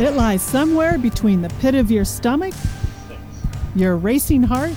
It 0.00 0.12
lies 0.12 0.42
somewhere 0.42 0.96
between 0.96 1.42
the 1.42 1.48
pit 1.60 1.74
of 1.74 1.90
your 1.90 2.04
stomach, 2.04 2.54
your 3.74 3.96
racing 3.96 4.44
heart, 4.44 4.74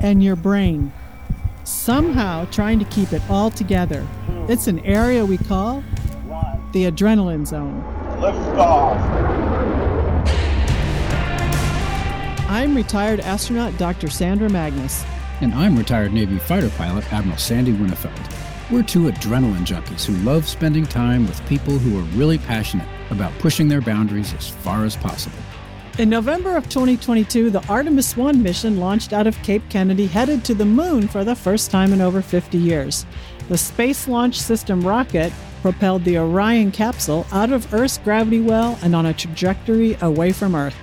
and 0.00 0.22
your 0.22 0.36
brain, 0.36 0.92
somehow 1.64 2.44
trying 2.50 2.78
to 2.78 2.84
keep 2.84 3.14
it 3.14 3.22
all 3.30 3.50
together. 3.50 4.06
It's 4.46 4.66
an 4.66 4.80
area 4.80 5.24
we 5.24 5.38
call 5.38 5.82
the 6.72 6.90
adrenaline 6.90 7.46
zone. 7.46 7.82
Lift 8.20 8.36
off. 8.58 8.98
I'm 12.50 12.74
retired 12.74 13.20
astronaut 13.20 13.78
Dr. 13.78 14.10
Sandra 14.10 14.50
Magnus. 14.50 15.06
And 15.40 15.54
I'm 15.54 15.74
retired 15.74 16.12
Navy 16.12 16.38
fighter 16.38 16.68
pilot 16.76 17.10
Admiral 17.14 17.38
Sandy 17.38 17.72
Winnefeld. 17.72 18.47
We're 18.70 18.82
two 18.82 19.10
adrenaline 19.10 19.64
junkies 19.64 20.04
who 20.04 20.12
love 20.24 20.46
spending 20.46 20.84
time 20.84 21.26
with 21.26 21.46
people 21.46 21.78
who 21.78 21.98
are 21.98 22.02
really 22.18 22.36
passionate 22.36 22.86
about 23.08 23.32
pushing 23.38 23.66
their 23.66 23.80
boundaries 23.80 24.34
as 24.34 24.50
far 24.50 24.84
as 24.84 24.94
possible. 24.94 25.38
In 25.98 26.10
November 26.10 26.54
of 26.54 26.68
2022, 26.68 27.48
the 27.48 27.66
Artemis 27.66 28.14
1 28.14 28.42
mission 28.42 28.78
launched 28.78 29.14
out 29.14 29.26
of 29.26 29.42
Cape 29.42 29.62
Kennedy 29.70 30.06
headed 30.06 30.44
to 30.44 30.54
the 30.54 30.66
moon 30.66 31.08
for 31.08 31.24
the 31.24 31.34
first 31.34 31.70
time 31.70 31.94
in 31.94 32.02
over 32.02 32.20
50 32.20 32.58
years. 32.58 33.06
The 33.48 33.56
Space 33.56 34.06
Launch 34.06 34.38
System 34.38 34.86
rocket 34.86 35.32
propelled 35.62 36.04
the 36.04 36.18
Orion 36.18 36.70
capsule 36.70 37.26
out 37.32 37.50
of 37.50 37.72
Earth's 37.72 37.96
gravity 37.96 38.42
well 38.42 38.78
and 38.82 38.94
on 38.94 39.06
a 39.06 39.14
trajectory 39.14 39.96
away 40.02 40.30
from 40.30 40.54
Earth. 40.54 40.76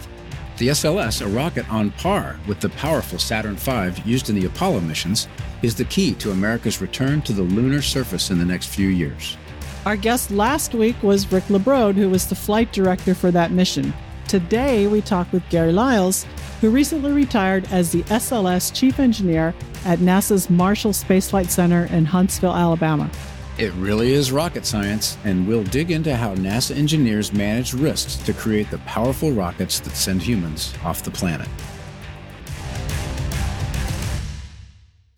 The 0.57 0.69
SLS, 0.69 1.21
a 1.21 1.27
rocket 1.27 1.69
on 1.71 1.91
par 1.91 2.39
with 2.47 2.61
the 2.61 2.69
powerful 2.69 3.19
Saturn 3.19 3.57
V 3.57 4.01
used 4.05 4.29
in 4.29 4.35
the 4.35 4.45
Apollo 4.45 4.79
missions, 4.79 5.27
is 5.61 5.75
the 5.75 5.85
key 5.85 6.13
to 6.15 6.31
America's 6.31 6.81
return 6.81 7.21
to 7.23 7.33
the 7.33 7.41
lunar 7.41 7.81
surface 7.81 8.29
in 8.31 8.39
the 8.39 8.45
next 8.45 8.67
few 8.67 8.87
years. 8.87 9.37
Our 9.85 9.95
guest 9.95 10.31
last 10.31 10.73
week 10.73 11.01
was 11.03 11.31
Rick 11.31 11.43
LaBrode, 11.45 11.95
who 11.95 12.09
was 12.09 12.27
the 12.27 12.35
flight 12.35 12.73
director 12.73 13.13
for 13.13 13.31
that 13.31 13.51
mission. 13.51 13.93
Today, 14.27 14.87
we 14.87 15.01
talk 15.01 15.31
with 15.31 15.47
Garry 15.49 15.71
Lyles, 15.71 16.25
who 16.59 16.71
recently 16.71 17.11
retired 17.11 17.67
as 17.71 17.91
the 17.91 18.01
SLS 18.03 18.73
chief 18.73 18.99
engineer 18.99 19.53
at 19.85 19.99
NASA's 19.99 20.49
Marshall 20.49 20.93
Space 20.93 21.29
Flight 21.29 21.51
Center 21.51 21.85
in 21.85 22.05
Huntsville, 22.05 22.55
Alabama. 22.55 23.09
It 23.57 23.71
really 23.73 24.11
is 24.11 24.31
rocket 24.31 24.65
science, 24.65 25.17
and 25.23 25.47
we'll 25.47 25.63
dig 25.63 25.91
into 25.91 26.15
how 26.15 26.35
NASA 26.35 26.75
engineers 26.75 27.31
manage 27.31 27.73
risks 27.73 28.15
to 28.17 28.33
create 28.33 28.69
the 28.71 28.79
powerful 28.79 29.31
rockets 29.31 29.79
that 29.81 29.95
send 29.95 30.21
humans 30.21 30.73
off 30.83 31.03
the 31.03 31.11
planet. 31.11 31.47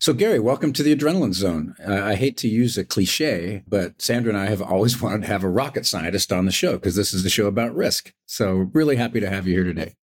So, 0.00 0.12
Garry, 0.12 0.38
welcome 0.38 0.72
to 0.74 0.84
the 0.84 0.94
Adrenaline 0.94 1.34
Zone. 1.34 1.74
Uh, 1.84 1.92
I 1.92 2.14
hate 2.14 2.36
to 2.38 2.48
use 2.48 2.78
a 2.78 2.84
cliche, 2.84 3.64
but 3.66 4.00
Sandra 4.00 4.32
and 4.32 4.38
I 4.38 4.46
have 4.46 4.62
always 4.62 5.02
wanted 5.02 5.22
to 5.22 5.26
have 5.26 5.42
a 5.42 5.48
rocket 5.48 5.86
scientist 5.86 6.32
on 6.32 6.44
the 6.44 6.52
show 6.52 6.74
because 6.74 6.94
this 6.94 7.12
is 7.12 7.24
the 7.24 7.30
show 7.30 7.46
about 7.46 7.74
risk. 7.74 8.12
So, 8.26 8.70
really 8.72 8.94
happy 8.94 9.18
to 9.18 9.28
have 9.28 9.48
you 9.48 9.54
here 9.54 9.64
today. 9.64 9.96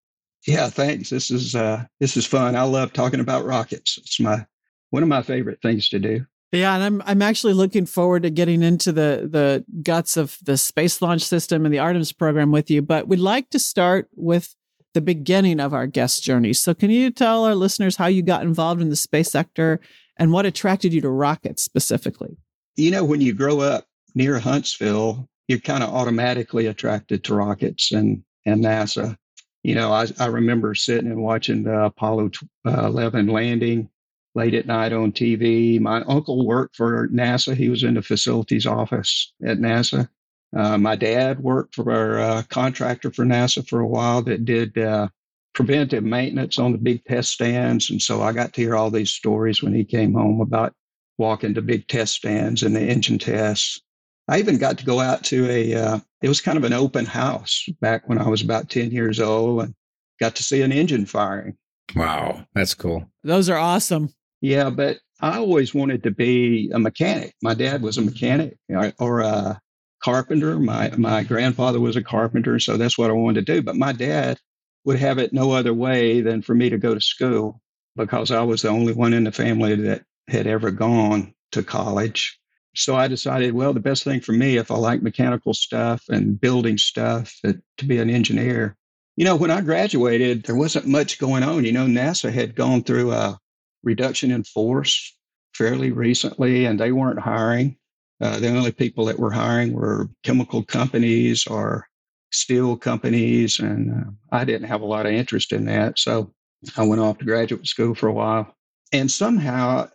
Yeah, 0.46 0.70
thanks. 0.70 1.10
This 1.10 1.32
is 1.32 1.56
uh, 1.56 1.86
this 2.00 2.18
is 2.18 2.26
fun. 2.26 2.56
I 2.56 2.64
love 2.64 2.92
talking 2.92 3.22
about 3.22 3.46
rockets. 3.46 3.98
It's 3.98 4.20
my 4.20 4.46
one 4.90 5.02
of 5.02 5.10
my 5.10 5.22
favorite 5.22 5.62
things 5.62 5.88
to 5.90 6.00
do. 6.00 6.26
Yeah, 6.52 6.76
and 6.76 6.84
I'm 6.84 7.02
I'm 7.06 7.22
actually 7.22 7.54
looking 7.54 7.86
forward 7.86 8.23
to 8.23 8.30
getting 8.30 8.64
into 8.64 8.92
the 8.92 9.28
the 9.32 9.66
guts 9.82 10.18
of 10.18 10.38
the 10.44 10.58
space 10.58 11.02
launch 11.02 11.23
system 11.23 11.66
and 11.66 11.73
the 11.73 11.80
Artemis 11.80 12.12
program 12.12 12.52
with 12.52 12.70
you. 12.70 12.82
But 12.82 13.08
we'd 13.08 13.20
like 13.20 13.50
to 13.52 13.60
start 13.60 14.10
with 14.14 14.54
the 14.96 15.02
beginning 15.02 15.60
of 15.60 15.74
our 15.74 15.86
guest 15.86 16.24
journey. 16.24 16.54
So, 16.54 16.74
can 16.74 16.90
you 16.90 17.12
tell 17.12 17.46
our 17.46 17.54
listeners 17.54 17.98
how 17.98 18.08
you 18.08 18.24
got 18.24 18.42
involved 18.42 18.82
in 18.82 18.90
the 18.90 18.96
space 18.96 19.30
sector 19.30 19.80
and 20.18 20.32
what 20.32 20.48
attracted 20.48 20.94
you 20.94 21.02
to 21.02 21.10
rockets 21.10 21.62
specifically? 21.62 22.38
You 22.78 22.90
know, 22.90 23.04
when 23.04 23.22
you 23.22 23.34
grow 23.34 23.60
up 23.60 23.86
near 24.16 24.40
Huntsville, 24.40 25.30
you're 25.48 25.60
kind 25.60 25.84
of 25.84 25.94
automatically 25.94 26.66
attracted 26.66 27.23
to 27.26 27.36
rockets 27.36 27.92
and 27.92 28.23
and 28.46 28.64
NASA. 28.64 29.16
You 29.64 29.76
know, 29.76 29.92
I, 29.92 30.08
I 30.20 30.28
remember 30.28 30.73
sitting 30.73 31.11
and 31.11 31.22
watching 31.22 31.64
the 31.64 31.86
Apollo 31.86 32.32
uh, 32.66 32.86
11 32.86 33.28
landing 33.28 33.89
late 34.36 34.54
at 34.54 34.67
night 34.67 34.94
on 34.94 35.11
TV. 35.11 35.80
My 35.80 36.02
uncle 36.04 36.45
worked 36.45 36.76
for 36.76 37.08
NASA. 37.10 37.55
He 37.55 37.70
was 37.70 37.84
in 37.84 37.95
the 37.95 38.02
facilities 38.02 38.66
office 38.66 39.34
at 39.44 39.58
NASA. 39.58 40.08
Uh, 40.55 40.77
my 40.77 40.95
dad 40.95 41.39
worked 41.42 41.76
for 41.76 42.17
a 42.17 42.21
uh, 42.21 42.43
contractor 42.49 43.11
for 43.11 43.26
NASA 43.26 43.67
for 43.67 43.82
a 43.82 43.88
while 43.88 44.21
that 44.21 44.45
did 44.45 44.77
uh, 44.77 45.08
preventive 45.54 46.04
maintenance 46.04 46.58
on 46.58 46.71
the 46.71 46.77
big 46.77 47.04
test 47.05 47.32
stands. 47.32 47.89
And 47.89 48.02
so 48.02 48.21
I 48.21 48.32
got 48.32 48.54
to 48.54 48.61
hear 48.61 48.76
all 48.76 48.89
these 48.89 49.11
stories 49.11 49.61
when 49.61 49.73
he 49.73 49.83
came 49.83 50.14
home 50.14 50.39
about 50.39 50.73
walking 51.17 51.54
to 51.54 51.61
big 51.61 51.88
test 51.88 52.14
stands 52.14 52.64
and 52.64 52.76
the 52.76 52.82
engine 52.82 53.20
tests. 53.20 53.82
I 54.27 54.39
even 54.39 54.58
got 54.58 54.77
to 54.80 54.86
go 54.86 54.99
out 54.99 55.23
to 55.26 55.49
a, 55.49 55.73
uh, 55.76 55.99
it 56.21 56.30
was 56.30 56.42
kind 56.42 56.58
of 56.58 56.64
an 56.64 56.73
open 56.73 57.05
house 57.05 57.66
back 57.80 58.08
when 58.08 58.17
I 58.17 58.27
was 58.27 58.42
about 58.42 58.70
10 58.70 58.92
years 58.92 59.20
old 59.20 59.64
and 59.64 59.76
got 60.20 60.36
to 60.36 60.43
see 60.43 60.61
an 60.61 60.72
engine 60.72 61.05
firing. 61.05 61.55
Wow, 61.95 62.45
that's 62.54 62.73
cool. 62.73 63.10
Those 63.23 63.49
are 63.49 63.58
awesome. 63.58 64.10
Yeah, 64.42 64.70
but 64.70 64.98
I 65.22 65.37
always 65.37 65.73
wanted 65.73 66.04
to 66.04 66.11
be 66.11 66.72
a 66.73 66.80
mechanic. 66.80 67.36
My 67.42 67.54
dad 67.54 67.82
was 67.82 67.98
a 67.98 68.02
mechanic 68.02 68.58
or, 68.70 68.92
or 68.99 69.20
a 69.22 69.61
carpenter. 70.04 70.60
My 70.60 70.92
my 70.98 71.23
grandfather 71.23 71.80
was 71.80 71.95
a 71.95 72.04
carpenter, 72.04 72.60
so 72.60 72.78
that's 72.78 72.98
what 72.98 73.10
I 73.10 73.14
wanted 73.14 73.45
to 73.45 73.54
do. 73.54 73.61
But 73.61 73.76
my 73.76 73.92
dad 73.92 74.39
would 74.86 75.00
have 75.00 75.17
it 75.17 75.33
no 75.33 75.52
other 75.52 75.73
way 75.73 76.22
than 76.22 76.42
for 76.42 76.54
me 76.54 76.70
to 76.70 76.78
go 76.78 76.94
to 76.94 77.02
school 77.02 77.61
because 77.95 78.32
I 78.32 78.44
was 78.44 78.61
the 78.61 78.70
only 78.70 78.94
one 78.94 79.14
in 79.14 79.23
the 79.23 79.32
family 79.32 79.76
that 79.76 80.04
had 80.28 80.48
ever 80.48 80.72
gone 80.72 81.34
to 81.52 81.64
college. 81.64 82.39
So 82.76 82.95
I 82.95 83.08
decided, 83.08 83.54
well, 83.54 83.73
the 83.73 83.80
best 83.80 84.04
thing 84.04 84.20
for 84.20 84.34
me, 84.34 84.58
if 84.58 84.70
I 84.70 84.76
like 84.76 85.02
mechanical 85.02 85.54
stuff 85.54 86.04
and 86.10 86.39
building 86.39 86.78
stuff, 86.78 87.34
to 87.44 87.86
be 87.86 87.98
an 88.00 88.10
engineer. 88.10 88.76
You 89.16 89.23
know, 89.23 89.38
when 89.38 89.52
I 89.52 89.61
graduated, 89.61 90.44
there 90.44 90.58
wasn't 90.58 90.88
much 90.88 91.17
going 91.17 91.44
on. 91.44 91.64
You 91.64 91.72
know, 91.72 91.86
NASA 91.86 92.34
had 92.34 92.54
gone 92.54 92.84
through 92.84 93.14
a 93.14 93.39
reduction 93.82 94.30
in 94.30 94.44
force 94.44 95.16
fairly 95.54 95.92
recently, 95.92 96.66
and 96.66 96.78
they 96.78 96.92
weren't 96.92 97.20
hiring. 97.20 97.78
Uh, 98.21 98.39
the 98.39 98.49
only 98.49 98.71
people 98.71 99.05
that 99.05 99.20
were 99.20 99.31
hiring 99.31 99.73
were 99.73 100.09
chemical 100.23 100.64
companies 100.64 101.45
or 101.48 101.87
steel 102.31 102.77
companies, 102.77 103.59
and 103.59 103.92
uh, 103.92 104.11
I 104.31 104.45
didn't 104.45 104.67
have 104.67 104.81
a 104.81 104.86
lot 104.86 105.05
of 105.05 105.11
interest 105.11 105.52
in 105.52 105.65
that. 105.65 105.99
So 105.99 106.33
I 106.77 106.86
went 106.86 107.02
off 107.02 107.17
to 107.20 107.25
graduate 107.25 107.67
school 107.67 107.95
for 107.95 108.08
a 108.08 108.14
while. 108.14 108.55
And 108.92 109.11
somehow 109.11 109.89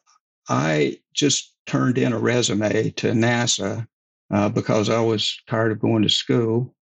I 0.49 0.99
just 1.15 1.55
turned 1.67 1.99
in 1.99 2.13
a 2.13 2.19
resume 2.19 2.91
to 2.91 3.13
NASA 3.13 3.87
uh, 4.33 4.49
because 4.49 4.89
I 4.89 5.01
was 5.01 5.41
tired 5.49 5.73
of 5.73 5.81
going 5.81 6.03
to 6.03 6.09
school. 6.09 6.75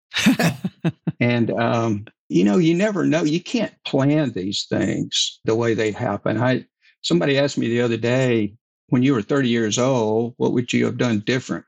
and, 1.19 1.51
um, 1.51 2.05
you 2.29 2.43
know, 2.43 2.57
you 2.57 2.73
never 2.73 3.05
know. 3.05 3.23
You 3.23 3.41
can't 3.41 3.73
plan 3.85 4.31
these 4.31 4.65
things 4.69 5.39
the 5.45 5.55
way 5.55 5.73
they 5.73 5.91
happen. 5.91 6.41
I 6.41 6.65
somebody 7.01 7.37
asked 7.37 7.57
me 7.57 7.69
the 7.69 7.81
other 7.81 7.97
day, 7.97 8.53
when 8.89 9.03
you 9.03 9.13
were 9.13 9.21
30 9.21 9.49
years 9.49 9.77
old, 9.77 10.33
what 10.37 10.53
would 10.53 10.71
you 10.71 10.85
have 10.85 10.97
done 10.97 11.19
different? 11.19 11.65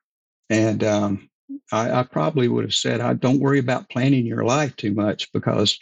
And 0.49 0.83
um, 0.83 1.29
I, 1.71 1.99
I, 1.99 2.03
probably 2.03 2.47
would 2.47 2.63
have 2.63 2.73
said, 2.73 3.01
I 3.01 3.13
don't 3.13 3.39
worry 3.39 3.59
about 3.59 3.89
planning 3.89 4.25
your 4.25 4.43
life 4.43 4.75
too 4.75 4.93
much 4.93 5.31
because 5.31 5.77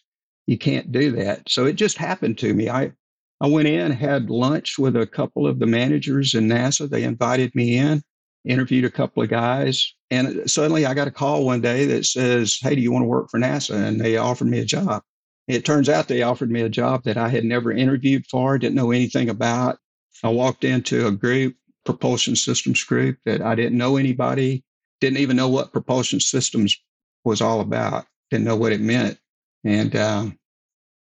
you 0.45 0.57
can't 0.57 0.91
do 0.91 1.11
that. 1.13 1.49
So 1.49 1.65
it 1.65 1.73
just 1.73 1.97
happened 1.97 2.37
to 2.39 2.53
me. 2.53 2.69
I, 2.69 2.91
I 3.39 3.47
went 3.47 3.67
in, 3.67 3.91
had 3.91 4.29
lunch 4.29 4.79
with 4.79 4.95
a 4.95 5.05
couple 5.05 5.45
of 5.45 5.59
the 5.59 5.67
managers 5.67 6.33
in 6.33 6.47
NASA. 6.47 6.89
They 6.89 7.03
invited 7.03 7.53
me 7.53 7.77
in, 7.77 8.01
interviewed 8.45 8.85
a 8.85 8.91
couple 8.91 9.21
of 9.23 9.29
guys. 9.29 9.93
And 10.09 10.49
suddenly 10.49 10.85
I 10.85 10.93
got 10.93 11.07
a 11.07 11.11
call 11.11 11.45
one 11.45 11.61
day 11.61 11.85
that 11.85 12.05
says, 12.05 12.57
Hey, 12.61 12.75
do 12.75 12.81
you 12.81 12.91
want 12.91 13.03
to 13.03 13.07
work 13.07 13.29
for 13.29 13.39
NASA? 13.39 13.75
And 13.75 14.01
they 14.01 14.17
offered 14.17 14.47
me 14.47 14.59
a 14.59 14.65
job. 14.65 15.03
It 15.47 15.63
turns 15.63 15.87
out 15.87 16.07
they 16.07 16.23
offered 16.23 16.51
me 16.51 16.61
a 16.61 16.69
job 16.69 17.03
that 17.03 17.17
I 17.17 17.29
had 17.29 17.45
never 17.45 17.71
interviewed 17.71 18.25
for, 18.25 18.57
didn't 18.57 18.75
know 18.75 18.91
anything 18.91 19.29
about. 19.29 19.77
I 20.23 20.29
walked 20.29 20.63
into 20.63 21.07
a 21.07 21.11
group, 21.11 21.55
propulsion 21.85 22.35
systems 22.35 22.83
group, 22.83 23.17
that 23.25 23.41
I 23.41 23.55
didn't 23.55 23.77
know 23.77 23.97
anybody, 23.97 24.63
didn't 24.99 25.19
even 25.19 25.37
know 25.37 25.49
what 25.49 25.71
propulsion 25.71 26.19
systems 26.19 26.77
was 27.23 27.41
all 27.41 27.61
about, 27.61 28.05
didn't 28.31 28.45
know 28.45 28.55
what 28.55 28.71
it 28.71 28.81
meant. 28.81 29.19
And 29.63 29.95
um, 29.95 30.39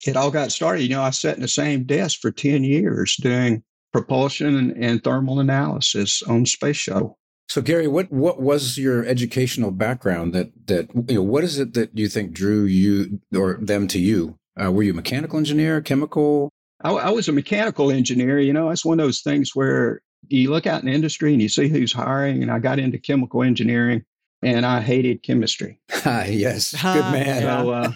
it 0.06 0.16
all 0.16 0.30
got 0.30 0.52
started. 0.52 0.82
You 0.82 0.90
know, 0.90 1.02
I 1.02 1.10
sat 1.10 1.36
in 1.36 1.42
the 1.42 1.48
same 1.48 1.84
desk 1.84 2.20
for 2.20 2.30
10 2.30 2.64
years 2.64 3.16
doing 3.16 3.62
propulsion 3.92 4.56
and, 4.56 4.84
and 4.84 5.02
thermal 5.02 5.40
analysis 5.40 6.22
on 6.22 6.46
space 6.46 6.76
shuttle. 6.76 7.18
So 7.48 7.60
Garry, 7.60 7.88
what 7.88 8.12
what 8.12 8.40
was 8.40 8.78
your 8.78 9.04
educational 9.04 9.72
background 9.72 10.32
that 10.34 10.52
that 10.66 10.88
you 11.08 11.16
know 11.16 11.22
what 11.22 11.42
is 11.42 11.58
it 11.58 11.74
that 11.74 11.90
you 11.98 12.08
think 12.08 12.30
drew 12.30 12.62
you 12.62 13.20
or 13.34 13.58
them 13.60 13.88
to 13.88 13.98
you? 13.98 14.38
Uh, 14.62 14.70
were 14.70 14.84
you 14.84 14.92
a 14.92 14.94
mechanical 14.94 15.36
engineer, 15.36 15.80
chemical? 15.80 16.50
I, 16.82 16.90
I, 16.90 17.10
was 17.10 17.28
a 17.28 17.32
mechanical 17.32 17.90
engineer. 17.90 18.40
You 18.40 18.52
know, 18.52 18.70
it's 18.70 18.84
one 18.84 19.00
of 19.00 19.06
those 19.06 19.20
things 19.20 19.54
where 19.54 20.02
you 20.28 20.50
look 20.50 20.66
out 20.66 20.80
in 20.80 20.86
the 20.86 20.94
industry 20.94 21.32
and 21.32 21.42
you 21.42 21.48
see 21.48 21.68
who's 21.68 21.92
hiring. 21.92 22.42
And 22.42 22.50
I 22.50 22.58
got 22.58 22.78
into 22.78 22.98
chemical 22.98 23.42
engineering, 23.42 24.04
and 24.42 24.64
I 24.64 24.80
hated 24.80 25.22
chemistry. 25.22 25.80
yes, 26.04 26.72
good 26.72 27.12
man. 27.12 27.42
So, 27.42 27.70
uh, 27.70 27.92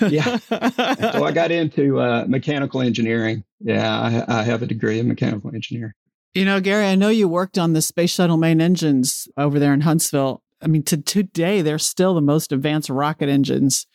yeah, 0.08 0.36
so 0.38 1.24
I 1.24 1.32
got 1.32 1.50
into 1.50 2.00
uh, 2.00 2.24
mechanical 2.26 2.80
engineering. 2.80 3.44
Yeah, 3.60 4.24
I, 4.28 4.40
I 4.40 4.42
have 4.42 4.62
a 4.62 4.66
degree 4.66 4.98
in 4.98 5.08
mechanical 5.08 5.54
engineering. 5.54 5.92
You 6.34 6.46
know, 6.46 6.60
Garry, 6.60 6.86
I 6.86 6.94
know 6.94 7.10
you 7.10 7.28
worked 7.28 7.58
on 7.58 7.74
the 7.74 7.82
space 7.82 8.10
shuttle 8.10 8.38
main 8.38 8.60
engines 8.60 9.28
over 9.36 9.58
there 9.58 9.74
in 9.74 9.82
Huntsville. 9.82 10.42
I 10.62 10.66
mean, 10.66 10.82
to 10.84 10.96
today, 10.96 11.60
they're 11.60 11.78
still 11.78 12.14
the 12.14 12.20
most 12.20 12.52
advanced 12.52 12.88
rocket 12.88 13.28
engines 13.28 13.86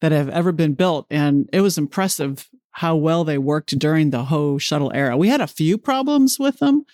that 0.00 0.10
have 0.10 0.28
ever 0.30 0.52
been 0.52 0.74
built. 0.74 1.06
And 1.10 1.50
it 1.52 1.60
was 1.60 1.76
impressive 1.76 2.48
how 2.72 2.96
well 2.96 3.24
they 3.24 3.38
worked 3.38 3.78
during 3.78 4.10
the 4.10 4.24
Ho 4.24 4.58
shuttle 4.58 4.90
era. 4.94 5.16
We 5.16 5.28
had 5.28 5.40
a 5.40 5.46
few 5.46 5.78
problems 5.78 6.38
with 6.38 6.58
them, 6.58 6.84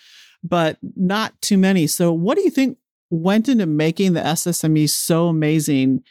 but 0.43 0.79
not 0.97 1.41
too 1.41 1.59
many. 1.59 1.87
So, 1.87 2.13
what 2.13 2.37
do 2.37 2.43
you 2.43 2.51
think 2.51 2.79
went 3.11 3.49
into 3.49 3.67
making 3.67 4.13
the 4.13 4.21
SSME 4.21 4.91
so 4.91 5.29
amazing? 5.29 6.03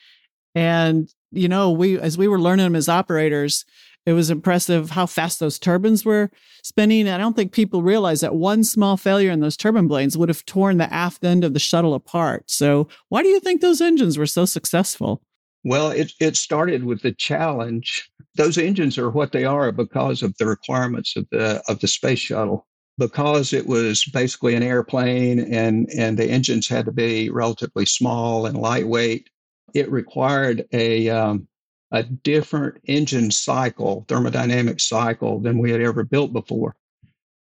And, 0.55 1.13
you 1.31 1.47
know, 1.47 1.71
we, 1.71 1.99
as 1.99 2.17
we 2.17 2.27
were 2.27 2.39
learning 2.39 2.65
them 2.65 2.75
as 2.75 2.89
operators, 2.89 3.65
it 4.07 4.13
was 4.13 4.29
impressive 4.29 4.91
how 4.91 5.05
fast 5.05 5.41
those 5.41 5.59
turbines 5.59 6.05
were 6.05 6.31
spinning. 6.63 7.09
I 7.09 7.17
don't 7.17 7.35
think 7.35 7.51
people 7.51 7.83
realize 7.83 8.21
that 8.21 8.33
one 8.33 8.63
small 8.63 8.95
failure 8.95 9.31
in 9.31 9.41
those 9.41 9.57
turbine 9.57 9.87
blades 9.87 10.17
would 10.17 10.29
have 10.29 10.45
torn 10.45 10.77
the 10.77 10.91
aft 10.91 11.25
end 11.25 11.43
of 11.43 11.53
the 11.53 11.59
shuttle 11.59 11.93
apart. 11.93 12.49
So, 12.49 12.87
why 13.09 13.21
do 13.21 13.27
you 13.27 13.41
think 13.41 13.59
those 13.59 13.81
engines 13.81 14.17
were 14.17 14.25
so 14.25 14.45
successful? 14.45 15.21
Well, 15.63 15.92
it, 15.92 16.13
it 16.19 16.38
started 16.38 16.83
with 16.83 17.01
the 17.01 17.12
challenge. 17.12 18.09
Those 18.36 18.57
engines 18.57 18.98
are 18.98 19.09
what 19.09 19.31
they 19.31 19.44
are 19.44 19.71
because 19.71 20.21
of 20.21 20.36
the 20.38 20.45
requirements 20.45 21.15
of 21.15 21.27
the 21.31 21.62
of 21.68 21.80
the 21.80 21.88
space 21.88 22.19
shuttle. 22.19 22.68
Because 23.00 23.54
it 23.54 23.68
was 23.68 24.06
basically 24.06 24.56
an 24.56 24.63
airplane 24.63 25.39
and, 25.39 25.88
and 25.95 26.18
the 26.18 26.25
engines 26.25 26.68
had 26.68 26.86
to 26.86 26.92
be 26.92 27.30
relatively 27.30 27.86
small 27.86 28.48
and 28.48 28.57
lightweight, 28.57 29.30
it 29.75 29.92
required 29.92 30.65
a 30.71 31.07
um, 31.09 31.48
a 31.92 32.04
different 32.04 32.81
engine 32.86 33.31
cycle, 33.31 34.06
thermodynamic 34.07 34.81
cycle 34.81 35.39
than 35.39 35.59
we 35.59 35.71
had 35.71 35.81
ever 35.81 36.04
built 36.04 36.33
before. 36.33 36.75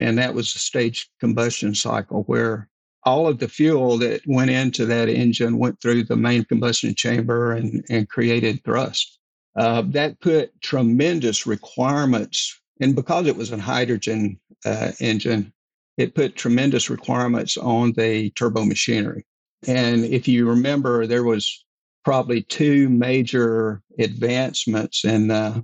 And 0.00 0.18
that 0.18 0.34
was 0.34 0.54
a 0.54 0.58
staged 0.58 1.10
combustion 1.20 1.74
cycle 1.74 2.22
where 2.24 2.68
all 3.04 3.26
of 3.26 3.38
the 3.38 3.48
fuel 3.48 3.98
that 3.98 4.20
went 4.26 4.50
into 4.50 4.86
that 4.86 5.08
engine 5.08 5.58
went 5.58 5.80
through 5.80 6.04
the 6.04 6.16
main 6.16 6.44
combustion 6.44 6.94
chamber 6.94 7.52
and, 7.52 7.84
and 7.90 8.08
created 8.08 8.62
thrust. 8.64 9.18
Uh, 9.56 9.82
that 9.86 10.20
put 10.20 10.50
tremendous 10.62 11.46
requirements, 11.46 12.60
and 12.80 12.94
because 12.94 13.26
it 13.26 13.36
was 13.36 13.52
a 13.52 13.58
hydrogen 13.58 14.38
uh, 14.64 14.92
engine, 15.00 15.52
it 15.98 16.14
put 16.14 16.36
tremendous 16.36 16.88
requirements 16.88 17.56
on 17.56 17.92
the 17.92 18.30
turbo 18.30 18.64
machinery. 18.64 19.26
And 19.66 20.04
if 20.04 20.26
you 20.26 20.48
remember, 20.48 21.06
there 21.06 21.24
was 21.24 21.64
probably 22.04 22.42
two 22.42 22.88
major 22.88 23.82
advancements 23.98 25.04
in 25.04 25.30
uh, 25.30 25.60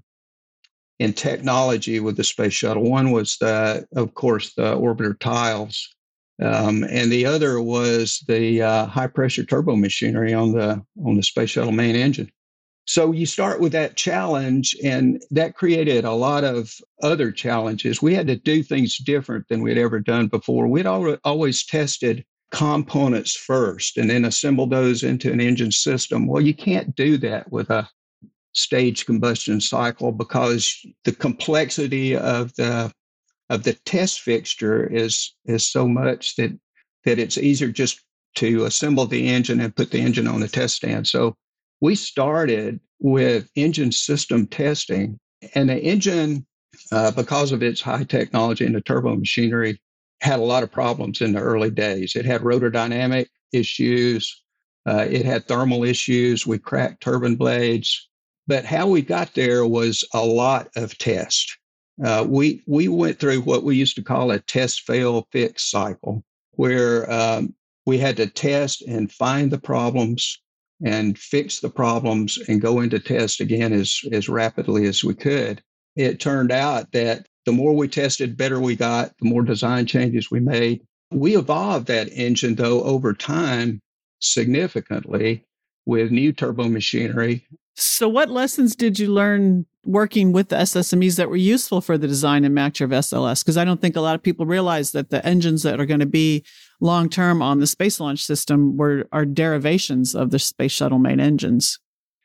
in 0.99 1.13
technology 1.13 2.01
with 2.01 2.17
the 2.17 2.25
space 2.25 2.53
shuttle. 2.53 2.83
One 2.91 3.13
was 3.13 3.37
the, 3.39 3.87
of 3.95 4.15
course, 4.15 4.55
the 4.55 4.77
orbiter 4.77 5.19
tiles, 5.19 5.95
um, 6.41 6.85
and 6.85 7.11
the 7.11 7.27
other 7.27 7.61
was 7.61 8.25
the 8.29 8.63
uh, 8.63 8.87
high 8.87 9.07
pressure 9.07 9.45
turbo 9.45 9.77
machinery 9.77 10.33
on 10.33 10.53
the 10.53 10.83
on 11.05 11.17
the 11.17 11.23
space 11.23 11.51
shuttle 11.51 11.73
main 11.73 11.97
engine. 11.97 12.31
So 12.87 13.13
you 13.13 13.27
start 13.27 13.61
with 13.61 13.73
that 13.73 13.97
challenge, 13.97 14.75
and 14.83 15.23
that 15.31 15.55
created 15.55 16.05
a 16.05 16.13
lot 16.13 16.43
of 16.43 16.73
other 17.03 17.31
challenges. 17.31 18.01
We 18.01 18.15
had 18.15 18.27
to 18.29 18.37
do 18.37 18.63
things 18.63 18.97
different 18.97 19.47
than 19.49 19.63
we'd 19.63 19.77
ever 19.77 20.01
done 20.01 20.29
before. 20.29 20.67
We'd 20.67 20.87
always 20.87 21.67
tested 21.67 22.25
components 22.51 23.37
first 23.37 23.99
and 23.99 24.09
then 24.09 24.25
assemble 24.25 24.67
those 24.67 25.03
into 25.03 25.31
an 25.31 25.41
engine 25.41 25.73
system. 25.73 26.27
Well, 26.27 26.41
you 26.41 26.55
can't 26.55 26.97
do 26.97 27.19
that 27.19 27.53
with 27.53 27.69
a 27.69 27.87
staged 28.55 29.05
combustion 29.05 29.61
cycle 29.61 30.11
because 30.11 30.75
the 31.05 31.13
complexity 31.13 32.17
of 32.17 32.55
the 32.55 32.91
of 33.51 33.63
the 33.63 33.75
test 33.85 34.21
fixture 34.21 34.87
is 34.87 35.35
is 35.47 35.67
so 35.67 35.89
much 35.89 36.37
that 36.37 36.59
that 37.05 37.19
it's 37.19 37.39
easier 37.39 37.69
just 37.69 38.01
to 38.35 38.65
assemble 38.65 39.07
the 39.07 39.29
engine 39.29 39.61
and 39.61 39.75
put 39.75 39.91
the 39.91 40.01
engine 40.01 40.29
on 40.29 40.41
the 40.41 40.49
test 40.49 40.77
stand. 40.77 41.07
So 41.07 41.35
we 41.81 41.95
started 41.95 42.81
with 43.01 43.49
engine 43.55 43.93
system 43.93 44.47
testing, 44.47 45.19
and 45.55 45.69
the 45.69 45.79
engine, 45.79 46.47
uh, 46.93 47.11
because 47.13 47.53
of 47.53 47.63
its 47.63 47.81
high 47.81 48.05
technology 48.05 48.67
and 48.67 48.75
the 48.75 48.81
turbo 48.81 49.17
machinery, 49.17 49.81
had 50.21 50.41
a 50.41 50.45
lot 50.45 50.63
of 50.63 50.73
problems 50.73 51.21
in 51.21 51.33
the 51.33 51.41
early 51.41 51.71
days. 51.71 52.17
It 52.17 52.25
had 52.25 52.43
rotor 52.43 52.71
dynamic 52.71 53.29
issues. 53.53 54.43
Uh, 54.87 55.07
it 55.09 55.25
had 55.25 55.47
thermal 55.47 55.85
issues. 55.85 56.47
We 56.47 56.59
cracked 56.59 57.03
turbine 57.03 57.37
blades. 57.37 58.09
But 58.47 58.65
how 58.65 58.89
we 58.89 59.03
got 59.03 59.35
there 59.35 59.67
was 59.67 60.05
a 60.15 60.25
lot 60.25 60.69
of 60.77 60.97
test. 60.99 61.59
Uh, 62.05 62.25
we 62.29 62.63
we 62.67 62.89
went 62.89 63.19
through 63.19 63.41
what 63.41 63.65
we 63.65 63.77
used 63.77 63.97
to 63.97 64.03
call 64.03 64.31
a 64.31 64.39
test 64.39 64.83
fail 64.83 65.27
fix 65.33 65.71
cycle, 65.71 66.23
where 66.53 67.11
um, 67.11 67.55
we 67.87 67.99
had 67.99 68.17
to 68.17 68.27
test 68.27 68.83
and 68.83 69.11
find 69.11 69.51
the 69.51 69.59
problems 69.59 70.41
and 70.85 71.19
fix 71.19 71.61
the 71.61 71.71
problems 71.71 72.39
and 72.49 72.61
go 72.61 72.81
into 72.81 72.99
test 72.99 73.41
again 73.41 73.73
as 73.73 74.01
as 74.13 74.29
rapidly 74.29 74.87
as 74.87 75.03
we 75.03 75.15
could. 75.15 75.63
It 75.97 76.21
turned 76.21 76.53
out 76.53 76.93
that 76.93 77.27
the 77.45 77.53
more 77.53 77.75
we 77.75 77.89
tested, 77.89 78.37
better 78.37 78.61
we 78.61 78.77
got, 78.77 79.13
the 79.21 79.29
more 79.29 79.43
design 79.43 79.87
changes 79.87 80.31
we 80.31 80.39
made. 80.39 80.83
We 81.11 81.37
evolved 81.37 81.87
that 81.87 82.13
engine, 82.13 82.55
though, 82.55 82.83
over 82.83 83.15
time 83.15 83.81
significantly 84.21 85.45
with 85.87 86.11
new 86.11 86.33
turbo 86.33 86.69
machinery. 86.69 87.47
So, 87.81 88.09
what 88.09 88.29
lessons 88.29 88.75
did 88.75 88.99
you 88.99 89.07
learn 89.07 89.65
working 89.85 90.33
with 90.33 90.49
the 90.49 90.57
SSMEs 90.57 91.15
that 91.17 91.31
were 91.31 91.37
useful 91.37 91.81
for 91.81 91.97
the 91.97 92.09
design 92.09 92.45
and 92.45 92.53
match 92.53 92.81
of 92.81 92.91
SLS? 92.91 93.45
Because 93.45 93.57
I 93.57 93.65
don't 93.65 93.81
think 93.81 93.95
a 93.95 94.01
lot 94.01 94.17
of 94.17 94.23
people 94.23 94.47
realize 94.47 94.91
that 94.93 95.11
the 95.11 95.25
engines 95.25 95.63
that 95.63 95.79
are 95.79 95.87
going 95.87 96.01
to 96.01 96.07
be 96.07 96.45
long 96.81 97.09
term 97.09 97.41
on 97.41 97.61
the 97.61 97.69
Space 97.69 98.01
Launch 98.01 98.25
System 98.25 98.77
were 98.77 99.07
are 99.13 99.25
derivations 99.25 100.17
of 100.17 100.31
the 100.31 100.41
Space 100.41 100.73
Shuttle 100.73 100.99
main 100.99 101.21
engines. 101.21 101.79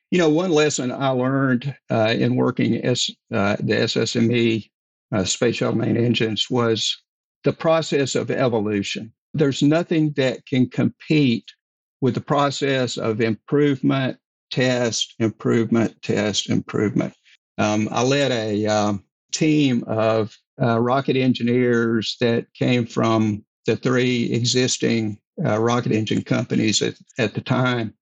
You 0.10 0.18
know, 0.18 0.30
one 0.30 0.50
lesson 0.50 0.92
I 0.92 1.10
learned 1.10 1.76
uh, 1.92 2.16
in 2.18 2.36
working 2.36 2.84
as 2.84 3.08
uh, 3.32 3.56
the 3.60 3.74
SSME 3.74 4.72
uh, 5.12 5.24
space 5.24 5.58
shuttle 5.58 5.78
main 5.78 5.98
engines 5.98 6.50
was 6.50 6.98
the 7.44 7.54
process 7.54 8.16
of 8.16 8.32
evolution. 8.32 9.14
There's 9.36 9.62
nothing 9.62 10.14
that 10.14 10.48
can 10.48 10.68
compete 10.68 11.46
with 12.02 12.16
the 12.16 12.22
process 12.22 12.98
of 12.98 13.22
improvement, 13.22 14.18
test, 14.54 15.16
improvement, 15.18 16.00
test, 16.04 16.48
improvement. 16.48 17.12
Um, 17.58 17.90
I 17.92 18.04
led 18.04 18.32
a 18.32 18.68
um, 18.68 19.04
team 19.32 19.84
of 19.88 20.38
uh, 20.62 20.80
rocket 20.80 21.16
engineers 21.16 22.16
that 22.22 22.46
came 22.54 22.86
from 22.86 23.44
the 23.66 23.76
three 23.76 24.32
existing 24.32 25.18
uh, 25.44 25.60
rocket 25.60 25.92
engine 25.92 26.22
companies 26.22 26.84
at, 26.84 26.94
at 27.18 27.34
the 27.34 27.42
time, 27.42 27.96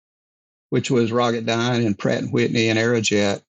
which 0.72 0.92
was 0.92 1.12
Rocketdyne 1.12 1.86
and 1.86 1.98
Pratt 1.98 2.22
and 2.22 2.34
Whitney 2.34 2.68
and 2.68 2.78
Aerojet. 2.78 3.42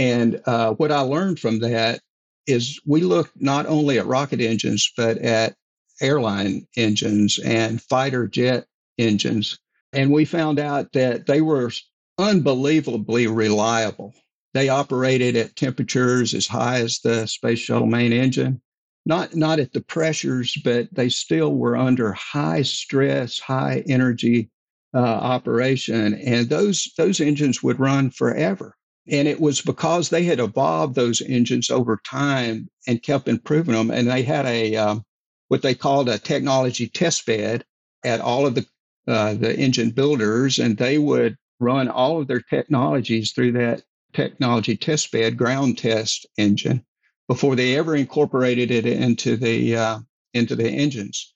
And 0.00 0.42
uh, 0.46 0.72
what 0.74 0.90
I 0.90 1.00
learned 1.00 1.38
from 1.38 1.60
that 1.60 2.00
is 2.48 2.80
we 2.84 3.02
looked 3.02 3.40
not 3.40 3.66
only 3.66 4.00
at 4.00 4.06
rocket 4.06 4.40
engines, 4.40 4.90
but 4.96 5.18
at 5.18 5.54
airline 6.00 6.66
engines 6.76 7.38
and 7.38 7.80
fighter 7.80 8.26
jet 8.26 8.66
engines. 8.98 9.56
And 9.92 10.10
we 10.10 10.24
found 10.24 10.58
out 10.58 10.92
that 10.94 11.26
they 11.26 11.40
were 11.40 11.70
unbelievably 12.18 13.26
reliable. 13.26 14.14
They 14.52 14.68
operated 14.68 15.36
at 15.36 15.56
temperatures 15.56 16.34
as 16.34 16.46
high 16.46 16.80
as 16.80 17.00
the 17.00 17.26
space 17.26 17.58
shuttle 17.58 17.86
main 17.86 18.12
engine. 18.12 18.60
Not, 19.06 19.34
not 19.34 19.58
at 19.58 19.72
the 19.72 19.82
pressures, 19.82 20.56
but 20.64 20.88
they 20.92 21.08
still 21.10 21.54
were 21.54 21.76
under 21.76 22.12
high 22.12 22.62
stress, 22.62 23.38
high 23.38 23.84
energy 23.86 24.50
uh, 24.94 24.98
operation. 24.98 26.14
And 26.14 26.48
those, 26.48 26.88
those 26.96 27.20
engines 27.20 27.62
would 27.62 27.80
run 27.80 28.10
forever. 28.10 28.76
And 29.06 29.28
it 29.28 29.40
was 29.40 29.60
because 29.60 30.08
they 30.08 30.24
had 30.24 30.40
evolved 30.40 30.94
those 30.94 31.20
engines 31.20 31.68
over 31.68 32.00
time 32.06 32.70
and 32.86 33.02
kept 33.02 33.28
improving 33.28 33.74
them. 33.74 33.90
And 33.90 34.08
they 34.08 34.22
had 34.22 34.46
a 34.46 34.76
um, 34.76 35.04
what 35.48 35.62
they 35.62 35.74
called 35.74 36.08
a 36.08 36.18
technology 36.18 36.88
test 36.88 37.26
bed 37.26 37.64
at 38.04 38.20
all 38.20 38.46
of 38.46 38.54
the 38.54 38.66
uh, 39.06 39.34
the 39.34 39.54
engine 39.58 39.90
builders, 39.90 40.58
and 40.58 40.78
they 40.78 40.96
would 40.96 41.36
run 41.64 41.88
all 41.88 42.20
of 42.20 42.28
their 42.28 42.40
technologies 42.40 43.32
through 43.32 43.52
that 43.52 43.82
technology 44.12 44.76
test 44.76 45.10
bed 45.10 45.36
ground 45.36 45.78
test 45.78 46.26
engine 46.36 46.84
before 47.28 47.56
they 47.56 47.76
ever 47.76 47.96
incorporated 47.96 48.70
it 48.70 48.86
into 48.86 49.36
the 49.36 49.76
uh, 49.76 49.98
into 50.34 50.54
the 50.54 50.68
engines. 50.68 51.32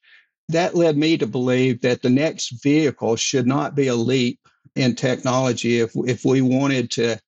That 0.51 0.75
led 0.75 0.97
me 0.97 1.19
to 1.19 1.27
believe 1.27 1.83
that 1.83 2.03
the 2.03 2.11
next 2.11 2.63
vehicle 2.63 3.17
should 3.17 3.47
not 3.47 3.75
be 3.75 3.89
a 3.89 3.95
leap 3.95 4.39
in 4.77 4.95
technology 4.95 5.81
if 5.81 5.93
if 6.07 6.25
we 6.25 6.41
wanted 6.41 6.91
to 6.93 7.19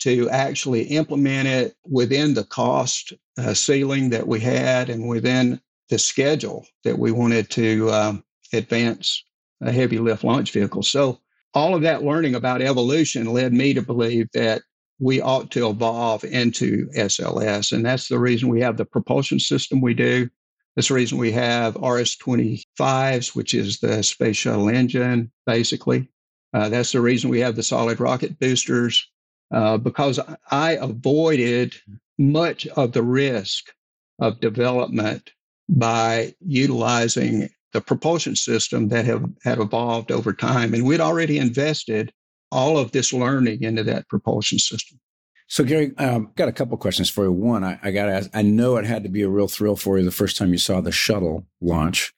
to 0.00 0.30
actually 0.30 0.84
implement 0.84 1.46
it 1.46 1.74
within 1.84 2.34
the 2.34 2.44
cost 2.44 3.12
uh, 3.38 3.54
ceiling 3.54 4.10
that 4.10 4.26
we 4.26 4.40
had 4.40 4.88
and 4.88 5.06
within 5.06 5.60
the 5.90 5.98
schedule 5.98 6.66
that 6.84 6.98
we 6.98 7.12
wanted 7.12 7.50
to 7.50 7.90
um, 7.90 8.24
advance 8.52 9.22
a 9.60 9.70
heavy 9.70 9.98
lift 9.98 10.24
launch 10.24 10.52
vehicle. 10.52 10.82
So, 10.82 11.20
all 11.54 11.74
of 11.74 11.82
that 11.82 12.04
learning 12.04 12.34
about 12.34 12.62
evolution 12.62 13.26
led 13.26 13.52
me 13.52 13.74
to 13.74 13.82
believe 13.82 14.28
that 14.34 14.62
we 15.00 15.20
ought 15.20 15.50
to 15.52 15.68
evolve 15.68 16.24
into 16.24 16.88
SLS. 16.96 17.72
And 17.72 17.84
that's 17.86 18.08
the 18.08 18.18
reason 18.18 18.48
we 18.48 18.60
have 18.62 18.76
the 18.78 18.84
propulsion 18.84 19.40
system 19.40 19.80
we 19.80 19.94
do. 19.94 20.28
That's 20.76 20.88
the 20.88 20.94
reason 20.94 21.18
we 21.18 21.32
have 21.32 21.76
RS 21.76 22.16
25s, 22.18 23.34
which 23.36 23.54
is 23.54 23.80
the 23.80 24.02
space 24.02 24.36
shuttle 24.36 24.68
engine, 24.68 25.32
basically. 25.46 26.08
Uh, 26.54 26.68
that's 26.68 26.92
the 26.92 27.00
reason 27.00 27.30
we 27.30 27.40
have 27.40 27.56
the 27.56 27.62
solid 27.62 28.00
rocket 28.00 28.38
boosters. 28.40 29.04
uh, 29.52 29.78
because 29.78 30.20
I 30.50 30.72
avoided 30.72 31.74
much 32.18 32.66
of 32.68 32.92
the 32.92 33.02
risk 33.02 33.72
of 34.20 34.40
development 34.40 35.32
by 35.68 36.34
utilizing 36.40 37.48
the 37.72 37.80
propulsion 37.80 38.36
system 38.36 38.88
that 38.88 39.04
have 39.04 39.24
had 39.44 39.58
evolved 39.58 40.10
over 40.10 40.32
time. 40.32 40.74
And 40.74 40.84
we'd 40.84 41.00
already 41.00 41.38
invested 41.38 42.12
all 42.50 42.78
of 42.78 42.92
this 42.92 43.12
learning 43.12 43.62
into 43.62 43.84
that 43.84 44.08
propulsion 44.08 44.58
system. 44.58 44.98
So, 45.46 45.64
Garry, 45.64 45.92
um, 45.98 46.30
got 46.36 46.48
a 46.48 46.52
couple 46.52 46.76
questions 46.76 47.10
for 47.10 47.24
you. 47.24 47.32
One, 47.32 47.64
I, 47.64 47.78
I 47.82 47.90
got 47.90 48.06
to 48.06 48.12
ask, 48.12 48.30
I 48.32 48.42
know 48.42 48.76
it 48.76 48.84
had 48.84 49.02
to 49.02 49.08
be 49.08 49.22
a 49.22 49.28
real 49.28 49.48
thrill 49.48 49.76
for 49.76 49.98
you 49.98 50.04
the 50.04 50.12
first 50.12 50.36
time 50.36 50.52
you 50.52 50.58
saw 50.58 50.80
the 50.80 50.92
shuttle 50.92 51.44
launch 51.60 52.12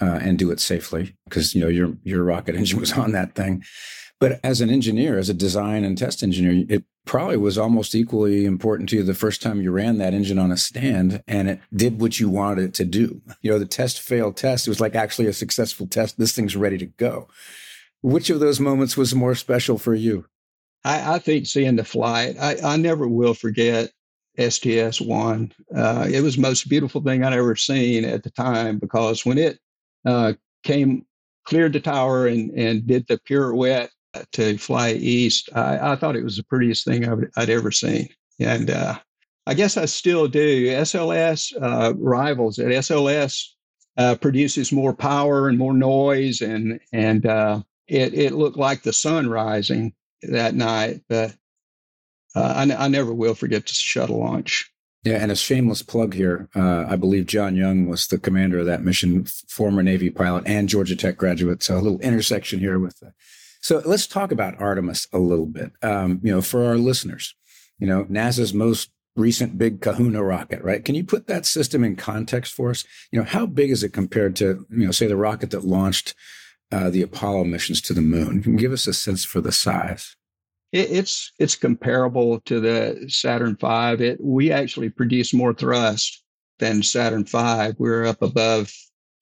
uh, 0.00 0.18
and 0.22 0.38
do 0.38 0.50
it 0.50 0.58
safely 0.58 1.14
because, 1.28 1.54
you 1.54 1.60
know, 1.60 1.68
your, 1.68 1.96
your 2.02 2.24
rocket 2.24 2.54
engine 2.56 2.80
was 2.80 2.92
on 2.92 3.12
that 3.12 3.34
thing. 3.34 3.62
But 4.22 4.38
as 4.44 4.60
an 4.60 4.70
engineer, 4.70 5.18
as 5.18 5.28
a 5.28 5.34
design 5.34 5.82
and 5.82 5.98
test 5.98 6.22
engineer, 6.22 6.64
it 6.68 6.84
probably 7.04 7.38
was 7.38 7.58
almost 7.58 7.92
equally 7.92 8.44
important 8.44 8.88
to 8.90 8.96
you 8.98 9.02
the 9.02 9.14
first 9.14 9.42
time 9.42 9.60
you 9.60 9.72
ran 9.72 9.98
that 9.98 10.14
engine 10.14 10.38
on 10.38 10.52
a 10.52 10.56
stand 10.56 11.24
and 11.26 11.50
it 11.50 11.60
did 11.74 12.00
what 12.00 12.20
you 12.20 12.28
wanted 12.28 12.62
it 12.66 12.74
to 12.74 12.84
do. 12.84 13.20
You 13.40 13.50
know, 13.50 13.58
the 13.58 13.66
test 13.66 14.00
failed 14.00 14.36
test. 14.36 14.68
It 14.68 14.70
was 14.70 14.80
like 14.80 14.94
actually 14.94 15.26
a 15.26 15.32
successful 15.32 15.88
test. 15.88 16.20
This 16.20 16.30
thing's 16.30 16.54
ready 16.54 16.78
to 16.78 16.86
go. 16.86 17.26
Which 18.00 18.30
of 18.30 18.38
those 18.38 18.60
moments 18.60 18.96
was 18.96 19.12
more 19.12 19.34
special 19.34 19.76
for 19.76 19.92
you? 19.92 20.26
I, 20.84 21.14
I 21.14 21.18
think 21.18 21.46
seeing 21.46 21.74
the 21.74 21.84
flight, 21.84 22.36
I, 22.40 22.58
I 22.62 22.76
never 22.76 23.08
will 23.08 23.34
forget 23.34 23.90
STS 24.38 25.00
one. 25.00 25.52
Uh, 25.74 26.06
it 26.08 26.20
was 26.20 26.36
the 26.36 26.42
most 26.42 26.68
beautiful 26.68 27.00
thing 27.00 27.24
I'd 27.24 27.32
ever 27.32 27.56
seen 27.56 28.04
at 28.04 28.22
the 28.22 28.30
time 28.30 28.78
because 28.78 29.26
when 29.26 29.38
it 29.38 29.58
uh, 30.06 30.34
came, 30.62 31.06
cleared 31.42 31.72
the 31.72 31.80
tower 31.80 32.28
and, 32.28 32.52
and 32.52 32.86
did 32.86 33.08
the 33.08 33.18
pirouette 33.18 33.90
to 34.32 34.58
fly 34.58 34.92
east, 34.92 35.48
I, 35.54 35.92
I 35.92 35.96
thought 35.96 36.16
it 36.16 36.24
was 36.24 36.36
the 36.36 36.44
prettiest 36.44 36.84
thing 36.84 37.08
I 37.08 37.14
would, 37.14 37.30
I'd 37.36 37.50
ever 37.50 37.70
seen. 37.70 38.08
And 38.38 38.70
uh, 38.70 38.98
I 39.46 39.54
guess 39.54 39.76
I 39.76 39.86
still 39.86 40.28
do. 40.28 40.66
SLS 40.68 41.52
uh, 41.60 41.94
rivals 41.96 42.58
at 42.58 42.68
SLS 42.68 43.44
uh, 43.96 44.14
produces 44.16 44.72
more 44.72 44.94
power 44.94 45.48
and 45.48 45.58
more 45.58 45.74
noise, 45.74 46.40
and 46.40 46.80
and 46.92 47.26
uh, 47.26 47.62
it 47.88 48.14
it 48.14 48.32
looked 48.32 48.56
like 48.56 48.82
the 48.82 48.92
sun 48.92 49.28
rising 49.28 49.92
that 50.22 50.54
night. 50.54 51.00
But 51.08 51.34
uh, 52.34 52.66
I, 52.68 52.84
I 52.84 52.88
never 52.88 53.12
will 53.12 53.34
forget 53.34 53.66
the 53.66 53.72
shuttle 53.72 54.20
launch. 54.20 54.70
Yeah, 55.04 55.16
and 55.16 55.32
a 55.32 55.36
shameless 55.36 55.82
plug 55.82 56.14
here. 56.14 56.48
Uh, 56.54 56.84
I 56.88 56.94
believe 56.94 57.26
John 57.26 57.56
Young 57.56 57.88
was 57.88 58.06
the 58.06 58.18
commander 58.18 58.60
of 58.60 58.66
that 58.66 58.84
mission, 58.84 59.24
former 59.48 59.82
Navy 59.82 60.10
pilot 60.10 60.44
and 60.46 60.68
Georgia 60.68 60.94
Tech 60.94 61.16
graduate. 61.16 61.62
So 61.64 61.76
a 61.76 61.80
little 61.80 61.98
intersection 62.00 62.60
here 62.60 62.78
with 62.78 63.02
so 63.62 63.80
let's 63.84 64.06
talk 64.06 64.32
about 64.32 64.60
Artemis 64.60 65.06
a 65.12 65.18
little 65.18 65.46
bit. 65.46 65.72
Um, 65.82 66.20
you 66.22 66.32
know, 66.32 66.42
for 66.42 66.64
our 66.64 66.76
listeners, 66.76 67.34
you 67.78 67.86
know, 67.86 68.04
NASA's 68.04 68.52
most 68.52 68.90
recent 69.16 69.56
big 69.56 69.80
Kahuna 69.80 70.22
rocket, 70.22 70.62
right? 70.62 70.84
Can 70.84 70.94
you 70.94 71.04
put 71.04 71.26
that 71.28 71.46
system 71.46 71.84
in 71.84 71.96
context 71.96 72.52
for 72.54 72.70
us? 72.70 72.84
You 73.10 73.20
know, 73.20 73.26
how 73.26 73.46
big 73.46 73.70
is 73.70 73.82
it 73.82 73.90
compared 73.90 74.36
to, 74.36 74.66
you 74.70 74.86
know, 74.86 74.90
say 74.90 75.06
the 75.06 75.16
rocket 75.16 75.50
that 75.52 75.64
launched 75.64 76.14
uh, 76.72 76.90
the 76.90 77.02
Apollo 77.02 77.44
missions 77.44 77.80
to 77.82 77.94
the 77.94 78.00
moon? 78.00 78.42
Can 78.42 78.56
give 78.56 78.72
us 78.72 78.86
a 78.86 78.92
sense 78.92 79.24
for 79.24 79.40
the 79.40 79.52
size? 79.52 80.16
it's 80.72 81.32
it's 81.38 81.54
comparable 81.54 82.40
to 82.40 82.58
the 82.58 83.04
Saturn 83.08 83.56
V. 83.60 84.04
It 84.04 84.18
we 84.22 84.50
actually 84.50 84.88
produce 84.88 85.34
more 85.34 85.52
thrust 85.52 86.24
than 86.58 86.82
Saturn 86.82 87.24
V. 87.24 87.74
We're 87.78 88.06
up 88.06 88.22
above 88.22 88.72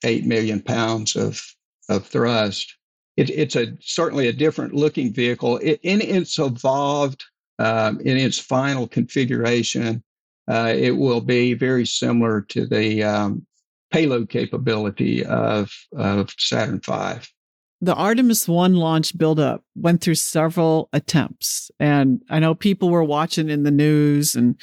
eight 0.05 0.25
million 0.25 0.61
pounds 0.61 1.17
of 1.17 1.43
of 1.89 2.07
thrust 2.07 2.77
it, 3.21 3.29
it's 3.31 3.57
a 3.57 3.77
certainly 3.81 4.29
a 4.29 4.33
different 4.33 4.75
looking 4.75 5.13
vehicle. 5.13 5.59
It, 5.59 5.79
in 5.83 6.01
its 6.01 6.39
evolved, 6.39 7.23
um, 7.59 8.01
in 8.01 8.17
its 8.17 8.39
final 8.39 8.89
configuration, 8.89 10.03
uh, 10.49 10.73
it 10.75 10.93
will 10.93 11.21
be 11.21 11.53
very 11.53 11.85
similar 11.85 12.41
to 12.41 12.67
the 12.67 13.05
um, 13.05 13.47
payload 13.93 14.31
capability 14.31 15.23
of, 15.27 15.71
of 15.95 16.31
Saturn 16.39 16.81
V. 16.81 17.27
The 17.83 17.95
Artemis 17.95 18.49
1 18.49 18.75
launch 18.75 19.17
buildup 19.17 19.65
went 19.75 20.01
through 20.01 20.15
several 20.15 20.89
attempts. 20.95 21.71
And 21.79 22.23
I 22.31 22.39
know 22.39 22.55
people 22.55 22.89
were 22.89 23.05
watching 23.05 23.51
in 23.51 23.65
the 23.65 23.71
news 23.71 24.35
and 24.35 24.59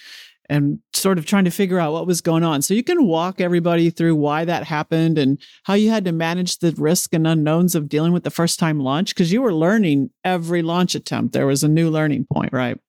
and 0.49 0.79
sort 0.93 1.17
of 1.17 1.25
trying 1.25 1.45
to 1.45 1.51
figure 1.51 1.79
out 1.79 1.93
what 1.93 2.07
was 2.07 2.21
going 2.21 2.43
on. 2.43 2.61
So 2.61 2.73
you 2.73 2.83
can 2.83 3.05
walk 3.05 3.41
everybody 3.41 3.89
through 3.89 4.15
why 4.15 4.45
that 4.45 4.63
happened 4.63 5.17
and 5.17 5.41
how 5.63 5.73
you 5.73 5.89
had 5.89 6.05
to 6.05 6.11
manage 6.11 6.59
the 6.59 6.73
risk 6.77 7.13
and 7.13 7.27
unknowns 7.27 7.75
of 7.75 7.89
dealing 7.89 8.13
with 8.13 8.23
the 8.23 8.29
first 8.29 8.59
time 8.59 8.79
launch 8.79 9.13
because 9.13 9.31
you 9.31 9.41
were 9.41 9.53
learning 9.53 10.09
every 10.23 10.61
launch 10.61 10.95
attempt. 10.95 11.33
There 11.33 11.47
was 11.47 11.63
a 11.63 11.67
new 11.67 11.89
learning 11.89 12.27
point, 12.31 12.53
right? 12.53 12.79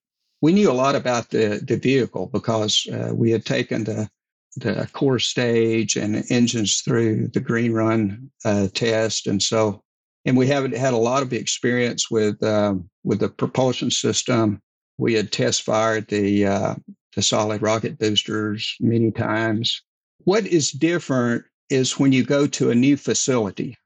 We 0.41 0.53
knew 0.53 0.71
a 0.71 0.73
lot 0.73 0.95
about 0.95 1.29
the 1.29 1.61
the 1.65 1.77
vehicle 1.77 2.27
because 2.31 2.87
uh, 2.87 3.13
we 3.13 3.31
had 3.31 3.45
taken 3.45 3.83
the 3.83 4.09
the 4.55 4.89
core 4.93 5.19
stage 5.19 5.95
and 5.95 6.23
engines 6.29 6.81
through 6.81 7.27
the 7.29 7.39
green 7.39 7.73
run 7.73 8.31
uh, 8.45 8.67
test, 8.73 9.27
and 9.27 9.43
so 9.43 9.83
and 10.25 10.37
we 10.37 10.47
haven't 10.47 10.75
had 10.75 10.93
a 10.93 10.97
lot 10.97 11.23
of 11.23 11.33
experience 11.33 12.09
with 12.09 12.41
um, 12.41 12.89
with 13.03 13.19
the 13.19 13.29
propulsion 13.29 13.91
system. 13.91 14.61
We 14.97 15.13
had 15.13 15.31
test 15.31 15.63
fired 15.63 16.07
the 16.07 16.45
uh, 16.45 16.75
the 17.15 17.21
solid 17.21 17.61
rocket 17.61 17.97
boosters 17.97 18.75
many 18.79 19.11
times. 19.11 19.81
What 20.25 20.45
is 20.45 20.71
different 20.71 21.43
is 21.69 21.99
when 21.99 22.11
you 22.11 22.23
go 22.23 22.47
to 22.47 22.71
a 22.71 22.75
new 22.75 22.97
facility. 22.97 23.77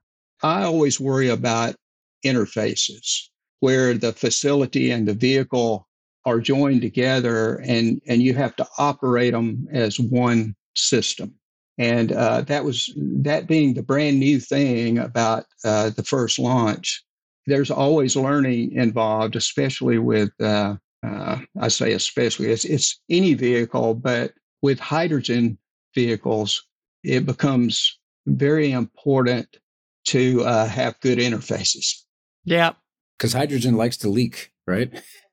I 0.42 0.64
always 0.64 1.00
worry 1.00 1.28
about 1.28 1.76
interfaces 2.24 3.28
where 3.60 3.94
the 3.94 4.12
facility 4.12 4.90
and 4.90 5.08
the 5.08 5.14
vehicle 5.14 5.88
are 6.26 6.40
joined 6.40 6.82
together 6.82 7.56
and, 7.64 8.00
and 8.06 8.22
you 8.22 8.34
have 8.34 8.56
to 8.56 8.66
operate 8.78 9.32
them 9.32 9.66
as 9.72 10.00
one 10.00 10.54
system. 10.74 11.34
And 11.78 12.12
uh, 12.12 12.42
that 12.42 12.64
was 12.64 12.92
that 12.96 13.46
being 13.46 13.74
the 13.74 13.82
brand 13.82 14.20
new 14.20 14.38
thing 14.38 14.98
about 14.98 15.44
uh, 15.64 15.90
the 15.90 16.04
first 16.04 16.38
launch. 16.38 17.02
There's 17.46 17.70
always 17.70 18.16
learning 18.16 18.72
involved, 18.72 19.36
especially 19.36 19.98
with 19.98 20.30
uh, 20.40 20.76
uh, 21.04 21.38
I 21.60 21.68
say 21.68 21.92
especially, 21.92 22.50
it's, 22.50 22.64
it's 22.64 23.00
any 23.10 23.34
vehicle, 23.34 23.94
but 23.94 24.32
with 24.62 24.80
hydrogen 24.80 25.58
vehicles, 25.94 26.66
it 27.02 27.26
becomes 27.26 27.98
very 28.26 28.72
important 28.72 29.58
to 30.06 30.42
uh, 30.44 30.66
have 30.66 30.98
good 31.00 31.18
interfaces. 31.18 32.02
Yeah. 32.44 32.72
Because 33.18 33.32
hydrogen 33.32 33.76
likes 33.76 33.96
to 33.98 34.08
leak, 34.08 34.50
right? 34.66 34.90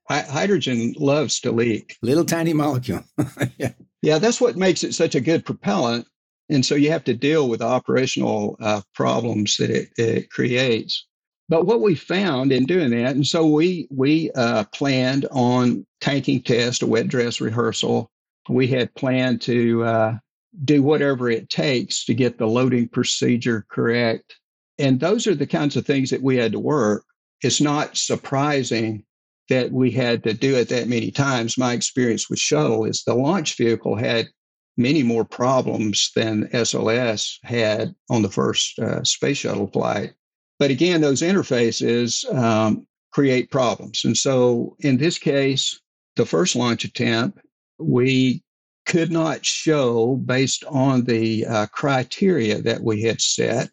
Hi- 0.10 0.22
hydrogen 0.22 0.94
loves 0.98 1.40
to 1.42 1.51
leak. 1.51 1.98
Little 2.01 2.25
tiny 2.25 2.54
molecule. 2.54 3.04
yeah. 3.58 3.74
Yeah, 4.01 4.18
that's 4.18 4.42
what 4.42 4.58
makes 4.58 4.84
it 4.84 4.94
such 4.94 5.16
a 5.16 5.22
good 5.22 5.46
propellant. 5.46 6.08
And 6.50 6.66
so 6.66 6.75
you 6.75 6.92
have 6.92 7.04
to 7.06 7.13
deal 7.13 7.48
with 7.48 7.62
operational 7.62 8.58
uh, 8.60 8.82
problems 8.94 9.58
that 9.58 9.70
it, 9.70 9.90
it 9.98 10.30
creates. 10.30 11.08
But 11.51 11.65
what 11.65 11.81
we 11.81 11.96
found 11.96 12.53
in 12.53 12.65
doing 12.65 12.91
that, 12.91 13.13
and 13.13 13.27
so 13.27 13.46
we 13.46 13.86
we 13.91 14.31
uh, 14.36 14.63
planned 14.74 15.27
on 15.31 15.86
tanking 16.00 16.41
test, 16.43 16.81
a 16.81 16.88
wet 16.88 17.10
dress 17.10 17.41
rehearsal. 17.41 18.10
We 18.48 18.67
had 18.67 18.96
planned 18.96 19.41
to 19.41 19.84
uh, 19.84 20.17
do 20.63 20.81
whatever 20.81 21.29
it 21.29 21.50
takes 21.50 22.05
to 22.05 22.13
get 22.13 22.38
the 22.38 22.48
loading 22.48 22.88
procedure 22.88 23.65
correct, 23.70 24.38
and 24.79 25.01
those 25.01 25.27
are 25.27 25.36
the 25.36 25.46
kinds 25.46 25.75
of 25.75 25.86
things 25.86 26.10
that 26.12 26.24
we 26.24 26.38
had 26.38 26.53
to 26.53 26.60
work. 26.60 27.03
It's 27.41 27.60
not 27.60 27.98
surprising 27.98 29.03
that 29.50 29.74
we 29.74 29.91
had 29.91 30.24
to 30.24 30.34
do 30.34 30.55
it 30.55 30.70
that 30.70 30.88
many 30.88 31.12
times. 31.12 31.58
My 31.58 31.74
experience 31.74 32.29
with 32.29 32.39
shuttle 32.39 32.86
is 32.86 33.03
the 33.03 33.13
launch 33.13 33.58
vehicle 33.58 33.98
had 33.98 34.29
many 34.77 35.03
more 35.03 35.25
problems 35.25 36.12
than 36.15 36.48
SLS 36.53 37.39
had 37.43 37.93
on 38.10 38.22
the 38.22 38.29
first 38.29 38.79
uh, 38.79 39.03
space 39.03 39.39
shuttle 39.39 39.67
flight. 39.67 40.13
But 40.62 40.70
again, 40.70 41.01
those 41.01 41.24
interfaces 41.24 42.24
um, 42.36 42.86
create 43.12 43.50
problems. 43.50 44.06
And 44.06 44.15
so 44.15 44.75
in 44.82 45.00
this 45.00 45.18
case, 45.18 45.80
the 46.18 46.25
first 46.27 46.56
launch 46.56 46.84
attempt, 46.84 47.39
we 47.80 48.44
could 48.86 49.12
not 49.12 49.44
show, 49.44 50.18
based 50.18 50.63
on 50.65 51.06
the 51.06 51.48
uh, 51.48 51.65
criteria 51.74 52.62
that 52.62 52.84
we 52.84 53.01
had 53.01 53.22
set 53.22 53.72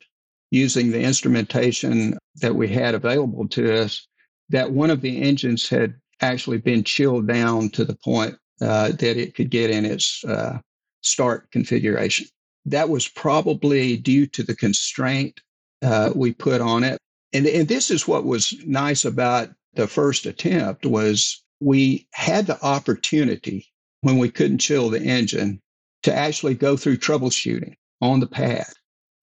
using 0.50 0.90
the 0.90 1.02
instrumentation 1.02 2.16
that 2.36 2.54
we 2.54 2.68
had 2.68 2.94
available 2.94 3.46
to 3.48 3.82
us, 3.82 4.08
that 4.48 4.72
one 4.72 4.88
of 4.88 5.02
the 5.02 5.20
engines 5.20 5.68
had 5.68 5.92
actually 6.22 6.56
been 6.56 6.82
chilled 6.82 7.28
down 7.28 7.68
to 7.68 7.84
the 7.84 7.98
point 8.02 8.34
uh, 8.62 8.88
that 8.92 9.18
it 9.18 9.34
could 9.34 9.50
get 9.50 9.68
in 9.68 9.84
its 9.84 10.24
uh, 10.24 10.58
start 11.02 11.50
configuration. 11.50 12.26
That 12.64 12.88
was 12.88 13.06
probably 13.08 13.98
due 13.98 14.26
to 14.28 14.42
the 14.42 14.56
constraint 14.56 15.42
uh, 15.82 16.12
we 16.14 16.32
put 16.32 16.60
on 16.60 16.84
it. 16.84 16.98
And, 17.32 17.46
and 17.46 17.68
this 17.68 17.90
is 17.90 18.08
what 18.08 18.24
was 18.24 18.54
nice 18.64 19.04
about 19.04 19.50
the 19.74 19.86
first 19.86 20.26
attempt 20.26 20.86
was 20.86 21.42
we 21.60 22.06
had 22.12 22.46
the 22.46 22.62
opportunity 22.64 23.66
when 24.00 24.18
we 24.18 24.30
couldn't 24.30 24.58
chill 24.58 24.88
the 24.88 25.02
engine 25.02 25.60
to 26.04 26.14
actually 26.14 26.54
go 26.54 26.76
through 26.76 26.96
troubleshooting 26.96 27.74
on 28.00 28.20
the 28.20 28.26
pad. 28.26 28.66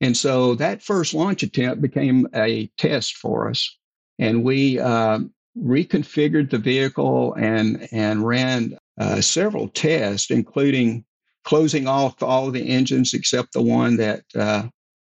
And 0.02 0.16
so 0.16 0.56
that 0.56 0.84
first 0.84 1.14
launch 1.14 1.42
attempt 1.42 1.82
became 1.82 2.28
a 2.36 2.68
test 2.78 3.16
for 3.16 3.50
us. 3.50 3.76
And 4.20 4.44
we, 4.44 4.80
uh, 4.80 5.20
reconfigured 5.58 6.50
the 6.50 6.58
vehicle 6.58 7.34
and 7.36 7.88
and 7.92 8.26
ran 8.26 8.78
uh, 9.00 9.22
several 9.22 9.70
tests, 9.70 10.32
including 10.32 11.06
closing 11.44 11.88
off 11.88 12.22
all 12.22 12.48
of 12.48 12.54
the 12.54 12.68
engines 12.68 13.14
except 13.14 13.54
the 13.54 13.62
one 13.62 13.98
that 13.98 14.24
uh, 14.36 14.68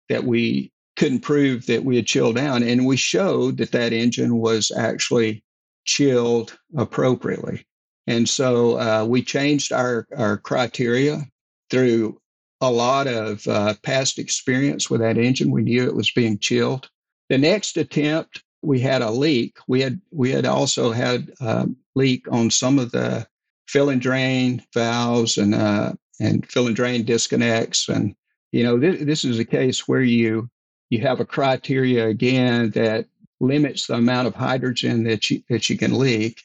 that 0.09 0.23
we 0.23 0.71
couldn't 0.97 1.19
prove 1.19 1.67
that 1.67 1.85
we 1.85 1.95
had 1.95 2.07
chilled 2.07 2.35
down, 2.35 2.63
and 2.63 2.85
we 2.85 2.97
showed 2.97 3.57
that 3.57 3.71
that 3.71 3.93
engine 3.93 4.37
was 4.37 4.71
actually 4.75 5.43
chilled 5.85 6.57
appropriately. 6.75 7.65
And 8.07 8.27
so 8.27 8.79
uh, 8.79 9.05
we 9.05 9.21
changed 9.21 9.71
our 9.71 10.07
our 10.17 10.37
criteria 10.37 11.23
through 11.69 12.19
a 12.61 12.71
lot 12.71 13.07
of 13.07 13.47
uh, 13.47 13.75
past 13.83 14.17
experience 14.17 14.89
with 14.89 15.01
that 15.01 15.17
engine. 15.17 15.51
We 15.51 15.61
knew 15.61 15.83
it 15.83 15.95
was 15.95 16.11
being 16.11 16.39
chilled. 16.39 16.89
The 17.29 17.37
next 17.37 17.77
attempt, 17.77 18.43
we 18.63 18.79
had 18.79 19.01
a 19.01 19.11
leak. 19.11 19.57
We 19.67 19.81
had 19.81 20.01
we 20.11 20.31
had 20.31 20.45
also 20.45 20.91
had 20.91 21.31
a 21.39 21.67
leak 21.95 22.25
on 22.31 22.49
some 22.49 22.79
of 22.79 22.91
the 22.91 23.27
fill 23.67 23.89
and 23.89 24.01
drain 24.01 24.63
valves 24.73 25.37
and 25.37 25.53
uh, 25.53 25.93
and 26.19 26.49
fill 26.49 26.67
and 26.67 26.75
drain 26.75 27.03
disconnects. 27.03 27.87
And 27.87 28.15
you 28.51 28.63
know 28.63 28.79
this 28.79 29.23
is 29.23 29.37
a 29.37 29.45
case 29.45 29.87
where 29.87 30.01
you 30.01 30.49
you 30.89 31.01
have 31.01 31.19
a 31.19 31.25
criteria 31.25 32.07
again 32.07 32.71
that 32.71 33.05
limits 33.39 33.87
the 33.87 33.95
amount 33.95 34.27
of 34.27 34.35
hydrogen 34.35 35.03
that 35.03 35.29
you 35.29 35.41
that 35.49 35.69
you 35.69 35.77
can 35.77 35.97
leak, 35.97 36.41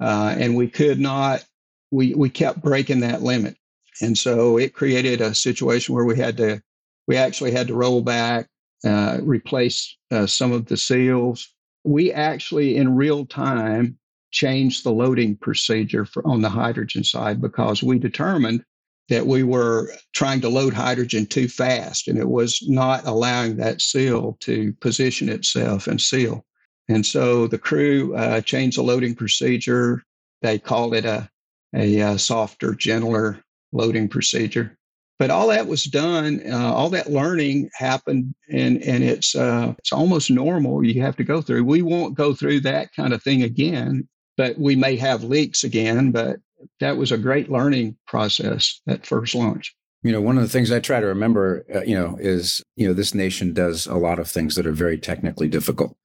uh, 0.00 0.34
and 0.38 0.56
we 0.56 0.68
could 0.68 0.98
not. 0.98 1.44
We 1.90 2.14
we 2.14 2.30
kept 2.30 2.62
breaking 2.62 3.00
that 3.00 3.22
limit, 3.22 3.56
and 4.00 4.16
so 4.16 4.58
it 4.58 4.74
created 4.74 5.20
a 5.20 5.34
situation 5.34 5.94
where 5.94 6.04
we 6.04 6.18
had 6.18 6.36
to 6.38 6.62
we 7.06 7.16
actually 7.16 7.50
had 7.52 7.68
to 7.68 7.74
roll 7.74 8.00
back, 8.00 8.48
uh, 8.84 9.18
replace 9.22 9.96
uh, 10.10 10.26
some 10.26 10.52
of 10.52 10.66
the 10.66 10.76
seals. 10.76 11.48
We 11.84 12.12
actually 12.12 12.76
in 12.76 12.96
real 12.96 13.26
time 13.26 13.98
changed 14.30 14.84
the 14.84 14.92
loading 14.92 15.36
procedure 15.36 16.06
for 16.06 16.26
on 16.26 16.40
the 16.40 16.48
hydrogen 16.48 17.04
side 17.04 17.40
because 17.40 17.82
we 17.82 17.98
determined 17.98 18.64
that 19.12 19.26
we 19.26 19.42
were 19.42 19.92
trying 20.14 20.40
to 20.40 20.48
load 20.48 20.72
hydrogen 20.72 21.26
too 21.26 21.46
fast 21.46 22.08
and 22.08 22.18
it 22.18 22.30
was 22.30 22.66
not 22.66 23.06
allowing 23.06 23.58
that 23.58 23.82
seal 23.82 24.38
to 24.40 24.72
position 24.80 25.28
itself 25.28 25.86
and 25.86 26.00
seal. 26.00 26.46
And 26.88 27.04
so 27.04 27.46
the 27.46 27.58
crew 27.58 28.16
uh, 28.16 28.40
changed 28.40 28.78
the 28.78 28.82
loading 28.82 29.14
procedure. 29.14 30.02
They 30.40 30.58
called 30.58 30.94
it 30.94 31.04
a, 31.04 31.28
a, 31.76 32.00
a, 32.00 32.12
uh, 32.12 32.16
softer, 32.16 32.74
gentler 32.74 33.44
loading 33.72 34.08
procedure. 34.08 34.78
But 35.18 35.30
all 35.30 35.48
that 35.48 35.66
was 35.66 35.84
done, 35.84 36.40
uh, 36.50 36.72
all 36.72 36.88
that 36.88 37.10
learning 37.10 37.68
happened, 37.74 38.34
and, 38.50 38.82
and 38.82 39.04
it's, 39.04 39.34
uh, 39.34 39.74
it's 39.78 39.92
almost 39.92 40.30
normal 40.30 40.82
you 40.82 41.02
have 41.02 41.16
to 41.16 41.24
go 41.24 41.42
through. 41.42 41.64
We 41.64 41.82
won't 41.82 42.14
go 42.14 42.32
through 42.32 42.60
that 42.60 42.88
kind 42.96 43.12
of 43.12 43.22
thing 43.22 43.42
again, 43.42 44.08
but 44.38 44.58
we 44.58 44.74
may 44.74 44.96
have 44.96 45.22
leaks 45.22 45.64
again. 45.64 46.12
But 46.12 46.38
that 46.80 46.96
was 46.96 47.12
a 47.12 47.18
great 47.18 47.50
learning 47.50 47.96
process 48.06 48.80
that 48.86 49.06
first 49.06 49.34
launch. 49.34 49.74
You 50.02 50.12
know, 50.12 50.20
one 50.20 50.36
of 50.36 50.42
the 50.42 50.48
things 50.48 50.72
I 50.72 50.80
try 50.80 51.00
to 51.00 51.06
remember, 51.06 51.64
uh, 51.72 51.82
you 51.82 51.94
know, 51.94 52.16
is, 52.20 52.62
you 52.74 52.86
know, 52.86 52.92
this 52.92 53.14
nation 53.14 53.52
does 53.52 53.86
a 53.86 53.94
lot 53.94 54.18
of 54.18 54.28
things 54.28 54.56
that 54.56 54.66
are 54.66 54.72
very 54.72 54.98
technically 54.98 55.48
difficult. 55.48 55.96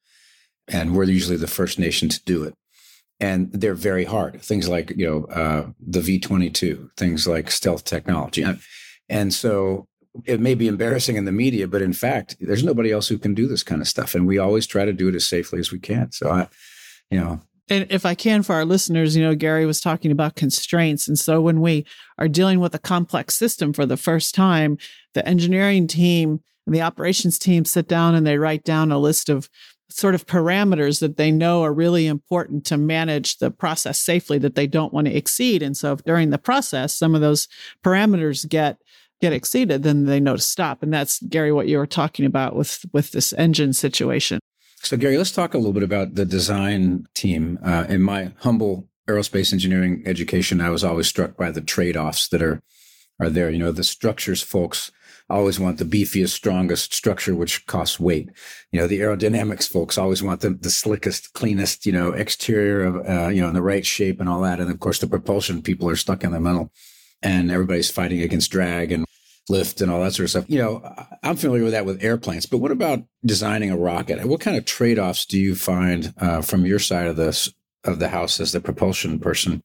And 0.67 0.95
we're 0.95 1.05
usually 1.05 1.37
the 1.37 1.47
first 1.47 1.79
nation 1.79 2.09
to 2.09 2.23
do 2.23 2.43
it. 2.43 2.53
And 3.19 3.51
they're 3.51 3.73
very 3.73 4.05
hard. 4.05 4.39
Things 4.41 4.69
like, 4.69 4.91
you 4.95 5.07
know, 5.07 5.23
uh, 5.25 5.71
the 5.79 6.01
V 6.01 6.19
22, 6.19 6.91
things 6.95 7.27
like 7.27 7.49
stealth 7.49 7.83
technology. 7.85 8.45
And 9.09 9.33
so 9.33 9.87
it 10.25 10.39
may 10.39 10.53
be 10.53 10.67
embarrassing 10.67 11.15
in 11.15 11.25
the 11.25 11.31
media, 11.31 11.67
but 11.67 11.81
in 11.81 11.93
fact, 11.93 12.35
there's 12.39 12.63
nobody 12.63 12.91
else 12.91 13.07
who 13.07 13.17
can 13.17 13.33
do 13.33 13.47
this 13.47 13.63
kind 13.63 13.81
of 13.81 13.87
stuff. 13.87 14.13
And 14.13 14.27
we 14.27 14.37
always 14.37 14.67
try 14.67 14.85
to 14.85 14.93
do 14.93 15.07
it 15.07 15.15
as 15.15 15.27
safely 15.27 15.59
as 15.59 15.71
we 15.71 15.79
can. 15.79 16.11
So 16.11 16.29
I, 16.29 16.47
you 17.09 17.19
know, 17.19 17.41
and 17.69 17.85
if 17.89 18.05
I 18.05 18.15
can 18.15 18.43
for 18.43 18.53
our 18.53 18.65
listeners, 18.65 19.15
you 19.15 19.23
know, 19.23 19.35
Garry 19.35 19.65
was 19.65 19.81
talking 19.81 20.11
about 20.11 20.35
constraints. 20.35 21.07
And 21.07 21.19
so 21.19 21.41
when 21.41 21.61
we 21.61 21.85
are 22.17 22.27
dealing 22.27 22.59
with 22.59 22.73
a 22.73 22.79
complex 22.79 23.35
system 23.35 23.73
for 23.73 23.85
the 23.85 23.97
first 23.97 24.33
time, 24.33 24.77
the 25.13 25.27
engineering 25.27 25.87
team 25.87 26.41
and 26.65 26.75
the 26.75 26.81
operations 26.81 27.37
team 27.37 27.65
sit 27.65 27.87
down 27.87 28.15
and 28.15 28.25
they 28.25 28.37
write 28.37 28.63
down 28.63 28.91
a 28.91 28.99
list 28.99 29.29
of 29.29 29.49
sort 29.89 30.15
of 30.15 30.25
parameters 30.25 30.99
that 30.99 31.17
they 31.17 31.31
know 31.31 31.63
are 31.63 31.73
really 31.73 32.07
important 32.07 32.65
to 32.65 32.77
manage 32.77 33.37
the 33.37 33.49
process 33.49 33.99
safely 33.99 34.37
that 34.37 34.55
they 34.55 34.67
don't 34.67 34.93
want 34.93 35.07
to 35.07 35.15
exceed. 35.15 35.63
And 35.63 35.75
so 35.75 35.93
if 35.93 36.03
during 36.03 36.29
the 36.29 36.37
process, 36.37 36.95
some 36.95 37.15
of 37.15 37.21
those 37.21 37.47
parameters 37.83 38.47
get 38.47 38.77
get 39.19 39.33
exceeded, 39.33 39.81
then 39.81 40.05
they 40.05 40.19
know 40.19 40.35
to 40.35 40.41
stop. 40.41 40.83
And 40.83 40.93
that's 40.93 41.19
Garry, 41.23 41.51
what 41.51 41.67
you 41.67 41.79
were 41.79 41.87
talking 41.87 42.25
about 42.25 42.55
with 42.55 42.85
with 42.93 43.11
this 43.11 43.33
engine 43.33 43.73
situation. 43.73 44.39
So, 44.87 44.95
Garry, 44.95 45.17
let's 45.17 45.33
talk 45.33 45.53
a 45.53 45.57
little 45.57 45.73
bit 45.73 45.83
about 45.83 46.15
the 46.15 46.23
design 46.23 47.07
team. 47.13 47.59
Uh, 47.61 47.83
in 47.89 48.01
my 48.01 48.31
humble 48.37 48.87
aerospace 49.09 49.51
engineering 49.51 50.01
education, 50.05 50.61
I 50.61 50.69
was 50.69 50.81
always 50.81 51.07
struck 51.07 51.35
by 51.35 51.51
the 51.51 51.59
trade 51.59 51.97
offs 51.97 52.29
that 52.29 52.41
are 52.41 52.63
are 53.19 53.29
there. 53.29 53.49
You 53.49 53.59
know, 53.59 53.73
the 53.73 53.83
structures 53.83 54.41
folks 54.41 54.89
always 55.29 55.59
want 55.59 55.77
the 55.77 55.83
beefiest, 55.83 56.29
strongest 56.29 56.93
structure, 56.93 57.35
which 57.35 57.65
costs 57.65 57.99
weight. 57.99 58.29
You 58.71 58.79
know, 58.79 58.87
the 58.87 59.01
aerodynamics 59.01 59.67
folks 59.67 59.97
always 59.97 60.23
want 60.23 60.39
the, 60.39 60.51
the 60.51 60.69
slickest, 60.69 61.33
cleanest, 61.33 61.85
you 61.85 61.91
know, 61.91 62.13
exterior 62.13 62.85
of, 62.85 63.09
uh, 63.09 63.27
you 63.27 63.41
know, 63.41 63.49
in 63.49 63.55
the 63.55 63.61
right 63.61 63.85
shape 63.85 64.21
and 64.21 64.29
all 64.29 64.39
that. 64.43 64.61
And 64.61 64.71
of 64.71 64.79
course, 64.79 64.99
the 64.99 65.07
propulsion 65.07 65.61
people 65.61 65.89
are 65.89 65.97
stuck 65.97 66.23
in 66.23 66.31
the 66.31 66.39
middle 66.39 66.71
and 67.21 67.51
everybody's 67.51 67.91
fighting 67.91 68.21
against 68.21 68.51
drag 68.51 68.93
and 68.93 69.05
lift 69.49 69.81
and 69.81 69.91
all 69.91 70.01
that 70.01 70.13
sort 70.13 70.25
of 70.25 70.29
stuff. 70.31 70.45
You 70.47 70.59
know, 70.59 71.07
I'm 71.23 71.35
familiar 71.35 71.63
with 71.63 71.73
that 71.73 71.85
with 71.85 72.03
airplanes, 72.03 72.45
but 72.45 72.57
what 72.57 72.71
about 72.71 73.03
designing 73.25 73.71
a 73.71 73.77
rocket? 73.77 74.25
What 74.25 74.41
kind 74.41 74.57
of 74.57 74.65
trade 74.65 74.99
offs 74.99 75.25
do 75.25 75.39
you 75.39 75.55
find 75.55 76.13
uh, 76.17 76.41
from 76.41 76.65
your 76.65 76.79
side 76.79 77.07
of 77.07 77.15
this 77.15 77.51
of 77.83 77.99
the 77.99 78.09
house 78.09 78.39
as 78.39 78.51
the 78.51 78.59
propulsion 78.59 79.19
person? 79.19 79.63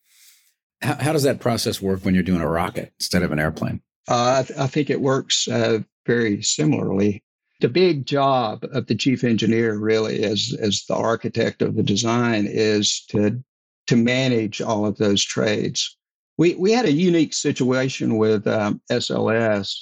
How, 0.80 0.94
how, 0.94 1.12
does 1.12 1.24
that 1.24 1.40
process 1.40 1.80
work 1.80 2.04
when 2.04 2.14
you're 2.14 2.22
doing 2.22 2.40
a 2.40 2.48
rocket 2.48 2.92
instead 2.98 3.22
of 3.22 3.32
an 3.32 3.38
airplane? 3.38 3.80
Uh, 4.08 4.38
I, 4.38 4.42
th- 4.42 4.58
I, 4.58 4.66
think 4.66 4.90
it 4.90 5.00
works 5.00 5.46
uh, 5.48 5.80
very 6.06 6.42
similarly. 6.42 7.22
The 7.60 7.68
big 7.68 8.06
job 8.06 8.64
of 8.72 8.86
the 8.86 8.96
chief 8.96 9.22
engineer, 9.22 9.78
really, 9.78 10.24
as 10.24 10.56
as 10.60 10.84
the 10.88 10.96
architect 10.96 11.62
of 11.62 11.76
the 11.76 11.82
design, 11.82 12.46
is 12.48 13.04
to 13.10 13.42
to 13.86 13.96
manage 13.96 14.60
all 14.60 14.86
of 14.86 14.96
those 14.98 15.24
trades 15.24 15.96
we 16.42 16.56
we 16.56 16.72
had 16.72 16.86
a 16.86 16.92
unique 16.92 17.34
situation 17.34 18.18
with 18.18 18.48
um, 18.48 18.80
SLS 18.90 19.76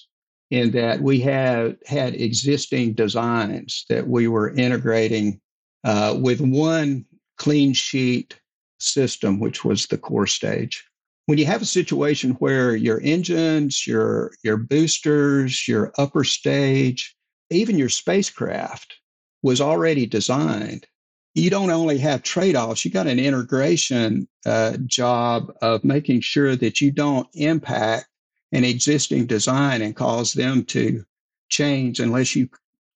in 0.51 0.70
that 0.73 1.01
we 1.01 1.18
had 1.18 1.79
had 1.87 2.14
existing 2.14 2.92
designs 2.92 3.87
that 3.88 4.07
we 4.07 4.29
were 4.29 4.55
integrating 4.55 5.40
uh, 5.85 6.14
with 6.20 6.42
one 6.42 7.07
clean 7.38 7.73
sheet 7.73 8.38
system, 8.79 9.40
which 9.40 9.64
was 9.64 9.87
the 9.87 9.96
core 9.96 10.27
stage. 10.27 10.85
When 11.25 11.38
you 11.38 11.46
have 11.46 11.62
a 11.62 11.77
situation 11.81 12.33
where 12.40 12.77
your 12.77 13.01
engines, 13.03 13.87
your 13.87 14.33
your 14.42 14.59
boosters, 14.59 15.66
your 15.66 15.94
upper 15.96 16.25
stage, 16.25 17.16
even 17.49 17.79
your 17.79 17.88
spacecraft 17.88 18.96
was 19.42 19.62
already 19.62 20.05
designed, 20.05 20.87
you 21.35 21.51
don't 21.51 21.71
only 21.71 21.99
have 21.99 22.23
trade 22.23 22.57
offs, 22.57 22.85
you 22.85 22.90
got 22.90 23.07
an 23.07 23.21
integration 23.21 24.29
uh, 24.47 24.77
job 24.87 25.53
of 25.62 25.85
making 25.85 26.21
sure 26.21 26.57
that 26.57 26.81
you 26.81 26.90
don't 26.90 27.29
impact 27.35 28.07
an 28.53 28.64
existing 28.64 29.27
design 29.27 29.81
and 29.81 29.95
cause 29.95 30.33
them 30.33 30.64
to 30.64 31.05
change 31.49 32.01
unless 32.01 32.35
you 32.35 32.49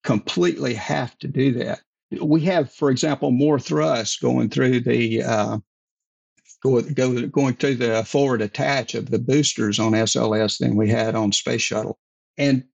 completely 0.03 0.75
have 0.75 1.17
to 1.19 1.29
do 1.29 1.53
that. 1.53 1.81
We 2.21 2.41
have, 2.43 2.73
for 2.73 2.91
example, 2.91 3.31
more 3.31 3.59
thrust 3.59 4.21
going 4.21 4.51
through 4.51 4.81
the 4.81 5.23
uh, 5.23 5.59
go, 6.63 6.81
go, 6.81 7.27
going 7.27 7.55
through 7.55 7.77
the 7.77 8.05
forward 8.05 8.43
attach 8.43 8.95
of 8.95 9.11
the 9.11 9.19
boosters 9.19 9.79
on 9.79 9.93
SLS 9.93 10.59
than 10.59 10.77
we 10.77 10.89
had 10.89 11.15
on 11.15 11.33
Space 11.33 11.63
Shuttle. 11.63 11.99
And 12.37 12.65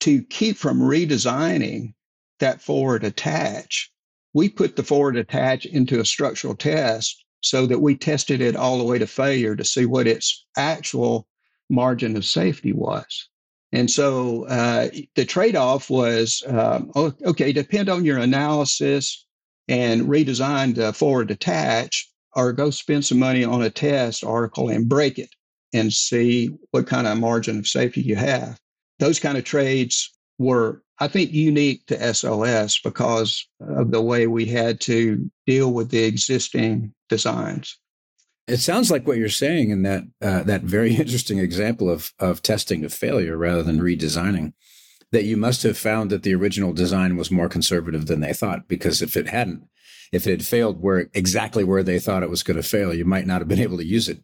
to 0.00 0.22
keep 0.22 0.56
from 0.56 0.80
redesigning 0.80 1.94
that 2.38 2.62
forward 2.62 3.04
attach, 3.04 3.92
we 4.32 4.48
put 4.48 4.76
the 4.76 4.82
forward 4.82 5.16
attach 5.16 5.66
into 5.66 6.00
a 6.00 6.04
structural 6.04 6.54
test 6.54 7.24
so 7.42 7.66
that 7.66 7.80
we 7.80 7.96
tested 7.96 8.40
it 8.40 8.56
all 8.56 8.78
the 8.78 8.84
way 8.84 8.98
to 8.98 9.06
failure 9.06 9.56
to 9.56 9.64
see 9.64 9.86
what 9.86 10.06
its 10.06 10.46
actual 10.56 11.26
margin 11.68 12.16
of 12.16 12.24
safety 12.24 12.72
was. 12.72 13.28
And 13.72 13.90
so 13.90 14.44
uh, 14.46 14.88
the 15.14 15.24
trade 15.24 15.56
off 15.56 15.90
was 15.90 16.42
um, 16.46 16.90
okay, 16.96 17.52
depend 17.52 17.88
on 17.88 18.04
your 18.04 18.18
analysis 18.18 19.26
and 19.68 20.02
redesign 20.02 20.74
the 20.74 20.92
forward 20.92 21.30
attach, 21.30 22.08
or 22.34 22.52
go 22.52 22.70
spend 22.70 23.04
some 23.04 23.18
money 23.18 23.44
on 23.44 23.62
a 23.62 23.70
test 23.70 24.24
article 24.24 24.68
and 24.68 24.88
break 24.88 25.18
it 25.18 25.30
and 25.72 25.92
see 25.92 26.50
what 26.72 26.86
kind 26.86 27.06
of 27.06 27.18
margin 27.18 27.58
of 27.60 27.68
safety 27.68 28.02
you 28.02 28.16
have. 28.16 28.58
Those 28.98 29.20
kind 29.20 29.38
of 29.38 29.44
trades 29.44 30.12
were 30.38 30.82
I 31.00 31.08
think, 31.08 31.32
unique 31.32 31.86
to 31.86 31.96
SLS 31.96 32.82
because 32.82 33.48
of 33.60 33.90
the 33.90 34.02
way 34.02 34.26
we 34.26 34.44
had 34.44 34.80
to 34.82 35.30
deal 35.46 35.72
with 35.72 35.90
the 35.90 36.04
existing 36.04 36.92
designs. 37.08 37.78
It 38.46 38.58
sounds 38.58 38.90
like 38.90 39.06
what 39.06 39.16
you're 39.16 39.28
saying 39.28 39.70
in 39.70 39.82
that 39.82 40.04
uh, 40.20 40.42
that 40.42 40.62
very 40.62 40.94
interesting 40.96 41.38
example 41.38 41.88
of 41.88 42.12
of 42.18 42.42
testing 42.42 42.82
to 42.82 42.90
failure 42.90 43.36
rather 43.36 43.62
than 43.62 43.80
redesigning. 43.80 44.52
that 45.12 45.24
you 45.24 45.36
must 45.36 45.62
have 45.64 45.76
found 45.76 46.10
that 46.10 46.22
the 46.22 46.34
original 46.34 46.72
design 46.72 47.16
was 47.16 47.30
more 47.30 47.48
conservative 47.48 48.06
than 48.06 48.20
they 48.20 48.32
thought. 48.32 48.68
Because 48.68 49.02
if 49.02 49.16
it 49.16 49.28
hadn't, 49.28 49.64
if 50.12 50.26
it 50.26 50.30
had 50.30 50.44
failed 50.44 50.80
where 50.80 51.08
exactly 51.14 51.64
where 51.64 51.82
they 51.82 51.98
thought 51.98 52.22
it 52.22 52.30
was 52.30 52.42
going 52.42 52.56
to 52.56 52.62
fail, 52.62 52.94
you 52.94 53.04
might 53.04 53.26
not 53.26 53.40
have 53.40 53.48
been 53.48 53.58
able 53.66 53.78
to 53.78 53.86
use 53.86 54.08
it. 54.08 54.22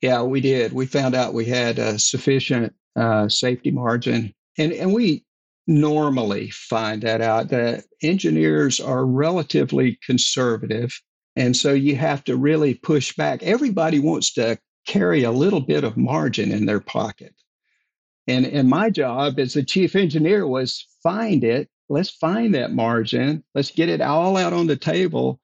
Yeah, 0.00 0.22
we 0.22 0.40
did. 0.40 0.72
We 0.72 0.86
found 0.86 1.14
out 1.14 1.34
we 1.34 1.44
had 1.44 1.78
a 1.78 1.98
sufficient 1.98 2.74
uh, 2.96 3.28
safety 3.28 3.70
margin, 3.70 4.34
and 4.58 4.72
and 4.72 4.92
we 4.92 5.24
normally 5.66 6.50
find 6.50 7.02
that 7.02 7.20
out. 7.20 7.48
That 7.48 7.84
engineers 8.02 8.80
are 8.80 9.06
relatively 9.06 9.98
conservative, 10.04 10.92
and 11.36 11.56
so 11.56 11.72
you 11.72 11.96
have 11.96 12.24
to 12.24 12.36
really 12.36 12.74
push 12.74 13.14
back. 13.14 13.42
Everybody 13.42 13.98
wants 13.98 14.32
to 14.34 14.58
carry 14.86 15.22
a 15.22 15.30
little 15.30 15.60
bit 15.60 15.84
of 15.84 15.96
margin 15.96 16.50
in 16.50 16.66
their 16.66 16.80
pocket, 16.80 17.34
and 18.26 18.46
and 18.46 18.68
my 18.68 18.90
job 18.90 19.38
as 19.38 19.54
the 19.54 19.62
chief 19.62 19.96
engineer 19.96 20.46
was 20.46 20.86
find 21.02 21.44
it. 21.44 21.68
Let's 21.88 22.10
find 22.10 22.54
that 22.54 22.72
margin. 22.72 23.44
Let's 23.54 23.70
get 23.70 23.88
it 23.88 24.00
all 24.00 24.36
out 24.36 24.52
on 24.52 24.66
the 24.66 24.76
table 24.76 25.40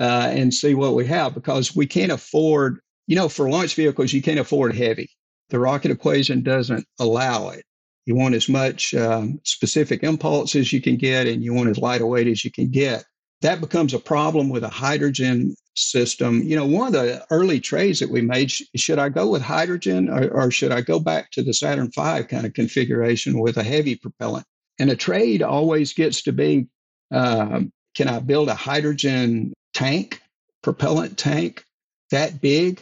uh, 0.00 0.30
and 0.32 0.52
see 0.52 0.74
what 0.74 0.94
we 0.94 1.06
have 1.06 1.34
because 1.34 1.76
we 1.76 1.86
can't 1.86 2.10
afford 2.10 2.80
you 3.08 3.16
know, 3.16 3.28
for 3.28 3.48
launch 3.50 3.74
vehicles, 3.74 4.12
you 4.12 4.22
can't 4.22 4.38
afford 4.38 4.76
heavy. 4.76 5.10
The 5.48 5.58
rocket 5.58 5.90
equation 5.90 6.42
doesn't 6.42 6.86
allow 7.00 7.48
it. 7.48 7.64
You 8.08 8.14
want 8.14 8.34
as 8.34 8.48
much 8.48 8.94
um, 8.94 9.38
specific 9.44 10.02
impulse 10.02 10.56
as 10.56 10.72
you 10.72 10.80
can 10.80 10.96
get, 10.96 11.26
and 11.26 11.44
you 11.44 11.52
want 11.52 11.68
as 11.68 11.76
light 11.76 12.00
a 12.00 12.06
weight 12.06 12.26
as 12.26 12.42
you 12.42 12.50
can 12.50 12.70
get. 12.70 13.04
That 13.42 13.60
becomes 13.60 13.92
a 13.92 13.98
problem 13.98 14.48
with 14.48 14.64
a 14.64 14.70
hydrogen 14.70 15.54
system. 15.76 16.42
You 16.42 16.56
know, 16.56 16.64
one 16.64 16.86
of 16.86 16.94
the 16.94 17.26
early 17.30 17.60
trades 17.60 18.00
that 18.00 18.08
we 18.08 18.22
made 18.22 18.50
should 18.50 18.98
I 18.98 19.10
go 19.10 19.28
with 19.30 19.42
hydrogen 19.42 20.08
or, 20.08 20.26
or 20.30 20.50
should 20.50 20.72
I 20.72 20.80
go 20.80 20.98
back 20.98 21.30
to 21.32 21.42
the 21.42 21.52
Saturn 21.52 21.90
V 21.94 22.22
kind 22.22 22.46
of 22.46 22.54
configuration 22.54 23.40
with 23.40 23.58
a 23.58 23.62
heavy 23.62 23.94
propellant? 23.94 24.46
And 24.78 24.90
a 24.90 24.96
trade 24.96 25.42
always 25.42 25.92
gets 25.92 26.22
to 26.22 26.32
be 26.32 26.66
um, 27.10 27.70
can 27.94 28.08
I 28.08 28.20
build 28.20 28.48
a 28.48 28.54
hydrogen 28.54 29.52
tank, 29.74 30.22
propellant 30.62 31.18
tank 31.18 31.62
that 32.10 32.40
big 32.40 32.80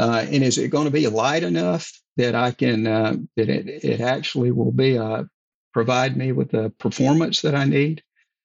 uh, 0.00 0.24
and 0.30 0.42
is 0.42 0.56
it 0.56 0.70
going 0.70 0.86
to 0.86 0.90
be 0.90 1.06
light 1.08 1.42
enough 1.42 1.92
that 2.16 2.34
I 2.34 2.52
can 2.52 2.86
uh, 2.86 3.16
that 3.36 3.50
it, 3.50 3.84
it 3.84 4.00
actually 4.00 4.50
will 4.50 4.72
be 4.72 4.96
uh, 4.96 5.24
provide 5.74 6.16
me 6.16 6.32
with 6.32 6.52
the 6.52 6.70
performance 6.78 7.42
that 7.42 7.54
I 7.54 7.64
need? 7.64 8.02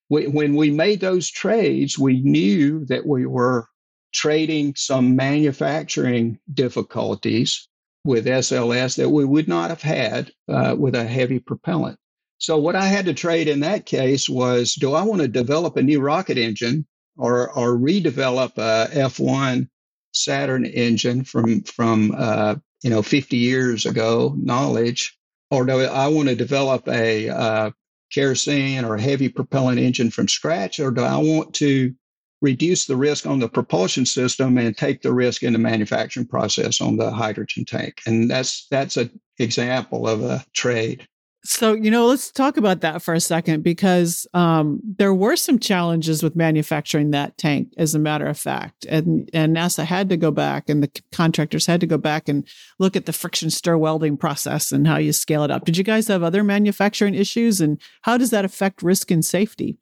We, 0.10 0.28
when 0.28 0.56
we 0.56 0.70
made 0.70 1.00
those 1.00 1.32
trades, 1.32 1.98
we 1.98 2.22
knew 2.22 2.84
that 2.88 3.06
we 3.06 3.26
were 3.26 3.70
trading 4.14 4.74
some 4.76 5.16
manufacturing 5.16 6.40
difficulties 6.54 7.70
with 8.04 8.26
SLS 8.26 8.98
that 8.98 9.10
we 9.10 9.24
would 9.24 9.48
not 9.48 9.70
have 9.70 9.82
had 9.82 10.32
uh, 10.50 10.76
with 10.78 10.94
a 10.94 11.06
heavy 11.06 11.40
propellant. 11.40 11.98
So 12.38 12.58
what 12.58 12.76
I 12.76 12.88
had 12.88 13.06
to 13.06 13.14
trade 13.14 13.48
in 13.48 13.62
that 13.62 13.86
case 13.86 14.28
was: 14.28 14.74
Do 14.74 14.94
I 14.94 15.04
want 15.04 15.22
to 15.22 15.30
develop 15.30 15.78
a 15.78 15.82
new 15.82 16.02
rocket 16.02 16.38
engine 16.38 16.86
or 17.16 17.50
or 17.54 17.78
redevelop 17.78 18.58
a 18.58 18.90
F1 18.94 19.70
Saturn 20.16 20.66
engine 20.66 21.24
from 21.24 21.62
from 21.64 22.14
uh, 22.18 22.56
you 22.84 22.90
know 22.90 23.02
50 23.02 23.38
years 23.38 23.86
ago 23.86 24.34
knowledge, 24.38 25.18
or 25.52 25.66
do 25.66 25.82
I 25.82 26.08
want 26.08 26.30
to 26.30 26.36
develop 26.36 26.88
a 26.88 27.30
uh, 27.30 27.72
kerosene 28.14 28.86
or 28.86 28.96
a 28.96 29.02
heavy 29.02 29.30
propellant 29.30 29.80
engine 29.80 30.10
from 30.10 30.28
scratch, 30.28 30.80
or 30.80 30.92
do 30.92 31.02
I 31.02 31.18
want 31.18 31.54
to 31.56 31.94
reduce 32.42 32.86
the 32.86 32.96
risk 32.96 33.26
on 33.26 33.40
the 33.40 33.50
propulsion 33.50 34.06
system 34.06 34.58
and 34.58 34.78
take 34.78 35.02
the 35.02 35.14
risk 35.14 35.44
in 35.44 35.54
the 35.54 35.60
manufacturing 35.60 36.28
process 36.28 36.82
on 36.82 36.98
the 36.98 37.12
hydrogen 37.12 37.66
tank? 37.66 38.02
And 38.06 38.30
that's 38.30 38.68
that's 38.70 38.98
an 38.98 39.20
example 39.40 40.08
of 40.08 40.24
a 40.24 40.46
trade. 40.54 41.08
So, 41.48 41.74
you 41.74 41.92
know, 41.92 42.08
let's 42.08 42.32
talk 42.32 42.58
about 42.58 42.82
that 42.82 43.04
for 43.04 43.14
a 43.14 43.20
second 43.20 43.62
because 43.64 44.26
um, 44.34 44.80
there 44.84 45.14
were 45.14 45.36
some 45.36 45.60
challenges 45.60 46.24
with 46.24 46.36
manufacturing 46.36 47.12
that 47.12 47.38
tank, 47.38 47.72
as 47.78 47.94
a 47.94 48.00
matter 48.00 48.26
of 48.26 48.38
fact. 48.38 48.84
And, 48.86 49.30
and 49.32 49.56
NASA 49.56 49.86
had 49.86 50.10
to 50.10 50.18
go 50.18 50.32
back 50.32 50.70
and 50.70 50.82
the 50.82 50.90
contractors 51.12 51.68
had 51.68 51.82
to 51.82 51.88
go 51.88 52.00
back 52.00 52.28
and 52.28 52.48
look 52.80 52.96
at 52.96 53.06
the 53.06 53.14
friction 53.14 53.52
stir 53.52 53.78
welding 53.78 54.18
process 54.18 54.72
and 54.72 54.88
how 54.88 54.98
you 54.98 55.14
scale 55.14 55.44
it 55.44 55.52
up. 55.52 55.66
Did 55.66 55.78
you 55.78 55.84
guys 55.84 56.08
have 56.08 56.24
other 56.24 56.44
manufacturing 56.44 57.14
issues? 57.14 57.62
And 57.62 57.80
how 58.02 58.18
does 58.18 58.32
that 58.32 58.44
affect 58.44 58.82
risk 58.82 59.12
and 59.12 59.24
safety? 59.24 59.78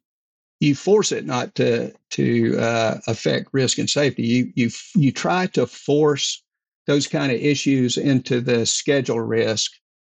You 0.60 0.74
force 0.74 1.12
it 1.12 1.24
not 1.24 1.54
to 1.56 1.92
to 2.10 2.58
uh, 2.58 2.98
affect 3.06 3.48
risk 3.52 3.78
and 3.78 3.90
safety. 3.90 4.22
You 4.22 4.52
you 4.54 4.70
you 4.94 5.12
try 5.12 5.46
to 5.48 5.66
force 5.66 6.42
those 6.86 7.06
kind 7.06 7.32
of 7.32 7.40
issues 7.40 7.96
into 7.96 8.40
the 8.40 8.64
schedule 8.64 9.20
risk 9.20 9.72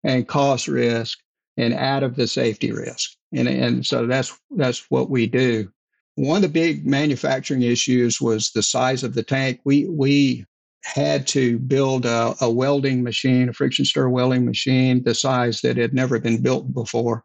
and 0.02 0.26
cost 0.26 0.68
risk 0.68 1.18
and 1.56 1.74
out 1.74 2.02
of 2.02 2.16
the 2.16 2.26
safety 2.26 2.72
risk. 2.72 3.10
And, 3.32 3.48
and 3.48 3.86
so 3.86 4.06
that's 4.06 4.36
that's 4.56 4.90
what 4.90 5.10
we 5.10 5.26
do. 5.26 5.70
One 6.16 6.36
of 6.36 6.42
the 6.42 6.48
big 6.48 6.86
manufacturing 6.86 7.62
issues 7.62 8.20
was 8.20 8.50
the 8.50 8.62
size 8.62 9.02
of 9.02 9.14
the 9.14 9.22
tank. 9.22 9.60
We 9.64 9.86
we 9.88 10.44
had 10.84 11.26
to 11.28 11.58
build 11.58 12.04
a, 12.04 12.34
a 12.40 12.50
welding 12.50 13.02
machine, 13.02 13.48
a 13.48 13.52
friction 13.52 13.84
stir 13.84 14.08
welding 14.08 14.44
machine, 14.44 15.02
the 15.02 15.14
size 15.14 15.62
that 15.62 15.76
had 15.76 15.94
never 15.94 16.18
been 16.18 16.42
built 16.42 16.72
before. 16.72 17.24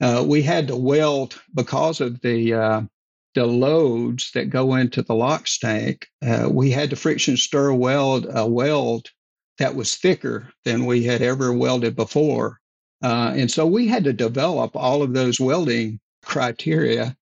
Uh, 0.00 0.24
we 0.26 0.42
had 0.42 0.68
to 0.68 0.76
weld 0.76 1.40
because 1.54 2.00
of 2.00 2.20
the 2.20 2.54
uh, 2.54 2.82
the 3.34 3.46
loads 3.46 4.30
that 4.34 4.50
go 4.50 4.74
into 4.74 5.02
the 5.02 5.14
LOX 5.14 5.58
tank. 5.58 6.06
Uh, 6.24 6.48
we 6.50 6.70
had 6.70 6.90
to 6.90 6.96
friction 6.96 7.36
stir 7.36 7.72
weld 7.72 8.26
a 8.32 8.46
weld 8.46 9.08
that 9.58 9.74
was 9.74 9.96
thicker 9.96 10.50
than 10.64 10.86
we 10.86 11.04
had 11.04 11.22
ever 11.22 11.52
welded 11.52 11.96
before. 11.96 12.60
Uh, 13.04 13.34
and 13.36 13.50
so 13.50 13.66
we 13.66 13.86
had 13.86 14.02
to 14.02 14.12
develop 14.12 14.74
all 14.74 15.02
of 15.02 15.12
those 15.12 15.38
welding 15.38 16.00
criteria 16.24 17.14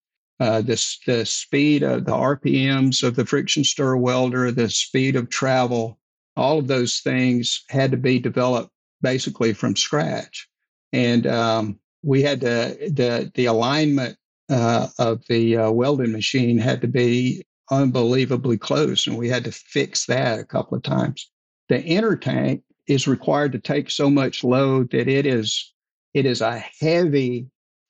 uh, 0.42 0.60
the, 0.60 0.96
the 1.06 1.24
speed 1.24 1.84
of 1.84 2.04
the 2.04 2.12
RPMs 2.12 3.04
of 3.04 3.14
the 3.14 3.24
friction 3.24 3.62
stir 3.62 3.94
welder, 3.94 4.50
the 4.50 4.68
speed 4.68 5.14
of 5.14 5.30
travel, 5.30 6.00
all 6.36 6.58
of 6.58 6.66
those 6.66 6.98
things 6.98 7.64
had 7.68 7.92
to 7.92 7.96
be 7.96 8.18
developed 8.18 8.70
basically 9.02 9.52
from 9.52 9.76
scratch. 9.76 10.48
And 10.92 11.28
um, 11.28 11.78
we 12.02 12.22
had 12.22 12.40
to, 12.40 12.76
the, 12.92 13.30
the 13.34 13.46
alignment 13.46 14.16
uh, 14.50 14.88
of 14.98 15.24
the 15.28 15.56
uh, 15.56 15.70
welding 15.70 16.10
machine 16.10 16.58
had 16.58 16.80
to 16.80 16.88
be 16.88 17.44
unbelievably 17.70 18.58
close, 18.58 19.06
and 19.06 19.16
we 19.16 19.28
had 19.28 19.44
to 19.44 19.52
fix 19.52 20.06
that 20.06 20.40
a 20.40 20.44
couple 20.44 20.76
of 20.76 20.82
times. 20.82 21.30
The 21.68 21.80
inner 21.82 22.16
tank 22.16 22.62
is 22.88 23.06
required 23.06 23.52
to 23.52 23.60
take 23.60 23.90
so 23.90 24.10
much 24.10 24.42
load 24.42 24.90
that 24.90 25.06
it 25.06 25.24
is 25.24 25.71
it 26.14 26.26
is 26.26 26.40
a 26.40 26.58
heavy 26.58 27.46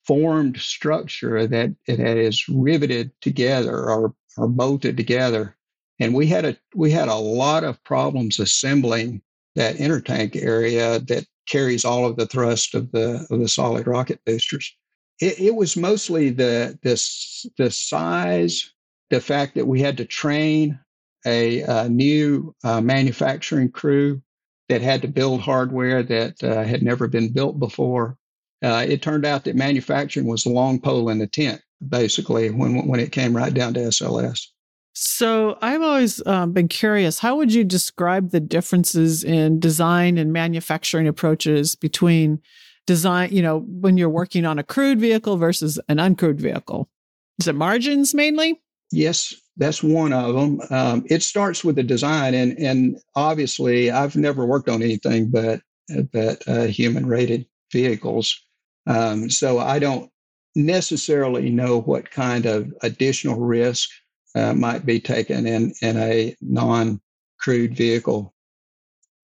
formed 0.07 0.59
structure 0.59 1.47
that 1.47 1.75
it 1.87 2.01
is 2.01 2.49
riveted 2.49 3.13
together 3.21 3.91
or, 3.91 4.15
or 4.37 4.49
bolted 4.49 4.97
together. 4.97 5.57
And 6.01 6.15
we 6.15 6.27
had 6.27 6.45
a 6.45 6.57
we 6.75 6.91
had 6.91 7.09
a 7.09 7.15
lot 7.15 7.63
of 7.63 7.83
problems 7.85 8.41
assembling 8.41 9.23
that 9.55 9.79
inner 9.79 10.01
tank 10.01 10.35
area 10.35 10.99
that 11.01 11.27
carries 11.47 11.85
all 11.85 12.07
of 12.07 12.17
the 12.17 12.27
thrust 12.27 12.75
of 12.75 12.91
the 12.93 13.27
of 13.31 13.39
the 13.39 13.49
solid 13.49 13.87
rocket 13.87 14.21
boosters. 14.27 14.75
It, 15.21 15.39
it 15.39 15.55
was 15.55 15.77
mostly 15.77 16.31
the 16.31 16.79
this 16.83 17.47
the 17.57 17.71
size, 17.71 18.73
the 19.11 19.21
fact 19.21 19.55
that 19.55 19.67
we 19.67 19.81
had 19.81 19.97
to 19.99 20.05
train 20.05 20.79
a, 21.25 21.61
a 21.61 21.89
new 21.89 22.55
uh, 22.65 22.81
manufacturing 22.81 23.71
crew 23.71 24.21
that 24.73 24.81
had 24.81 25.03
to 25.03 25.09
build 25.09 25.43
hardware 25.43 26.03
that 26.03 26.43
uh, 26.43 26.65
had 26.65 26.83
never 26.83 27.07
been 27.07 27.31
built 27.31 27.59
before. 27.59 28.17
Uh, 28.63 28.87
it 28.89 29.03
turned 29.03 29.27
out 29.27 29.45
that 29.45 29.55
manufacturing 29.55 30.27
was 30.27 30.45
the 30.45 30.51
long 30.51 30.81
pole 30.81 31.11
in 31.11 31.19
the 31.19 31.27
tent, 31.27 31.61
basically, 31.87 32.49
when 32.49 32.87
when 32.87 32.99
it 32.99 33.13
came 33.13 33.37
right 33.37 33.53
down 33.53 33.75
to 33.75 33.81
SLS. 33.81 34.47
So 34.95 35.59
I've 35.61 35.83
always 35.83 36.25
um, 36.27 36.53
been 36.53 36.69
curious. 36.69 37.19
How 37.19 37.37
would 37.37 37.53
you 37.53 37.65
describe 37.65 38.31
the 38.31 38.41
differences 38.41 39.23
in 39.23 39.61
design 39.61 40.17
and 40.17 40.33
manufacturing 40.33 41.07
approaches 41.07 41.77
between 41.77 42.41
design? 42.87 43.31
You 43.31 43.43
know, 43.43 43.59
when 43.67 43.99
you're 43.99 44.09
working 44.09 44.47
on 44.47 44.59
a 44.59 44.65
crewed 44.65 45.01
vehicle 45.01 45.37
versus 45.37 45.79
an 45.91 45.99
uncrewed 45.99 46.41
vehicle, 46.41 46.89
is 47.39 47.47
it 47.47 47.55
margins 47.55 48.15
mainly? 48.15 48.63
Yes, 48.91 49.35
that's 49.57 49.83
one 49.83 50.13
of 50.13 50.35
them. 50.35 50.61
Um, 50.71 51.05
it 51.09 51.23
starts 51.23 51.63
with 51.65 51.77
the 51.77 51.83
design, 51.83 52.35
and 52.35 52.59
and 52.59 52.97
obviously, 53.15 53.91
I've 53.91 54.17
never 54.17 54.47
worked 54.47 54.69
on 54.69 54.83
anything 54.83 55.31
but 55.31 55.61
but 56.13 56.47
uh, 56.49 56.65
human 56.65 57.07
rated 57.07 57.47
vehicles, 57.73 58.35
um, 58.87 59.29
so 59.29 59.59
I 59.59 59.79
don't 59.79 60.11
necessarily 60.55 61.51
know 61.51 61.81
what 61.81 62.11
kind 62.11 62.47
of 62.47 62.73
additional 62.83 63.41
risk 63.41 63.89
uh, 64.35 64.55
might 64.55 64.87
be 64.87 65.01
taken 65.01 65.47
in 65.47 65.75
in 65.83 65.97
a 65.97 66.35
non 66.41 67.01
crewed 67.39 67.77
vehicle. 67.77 68.35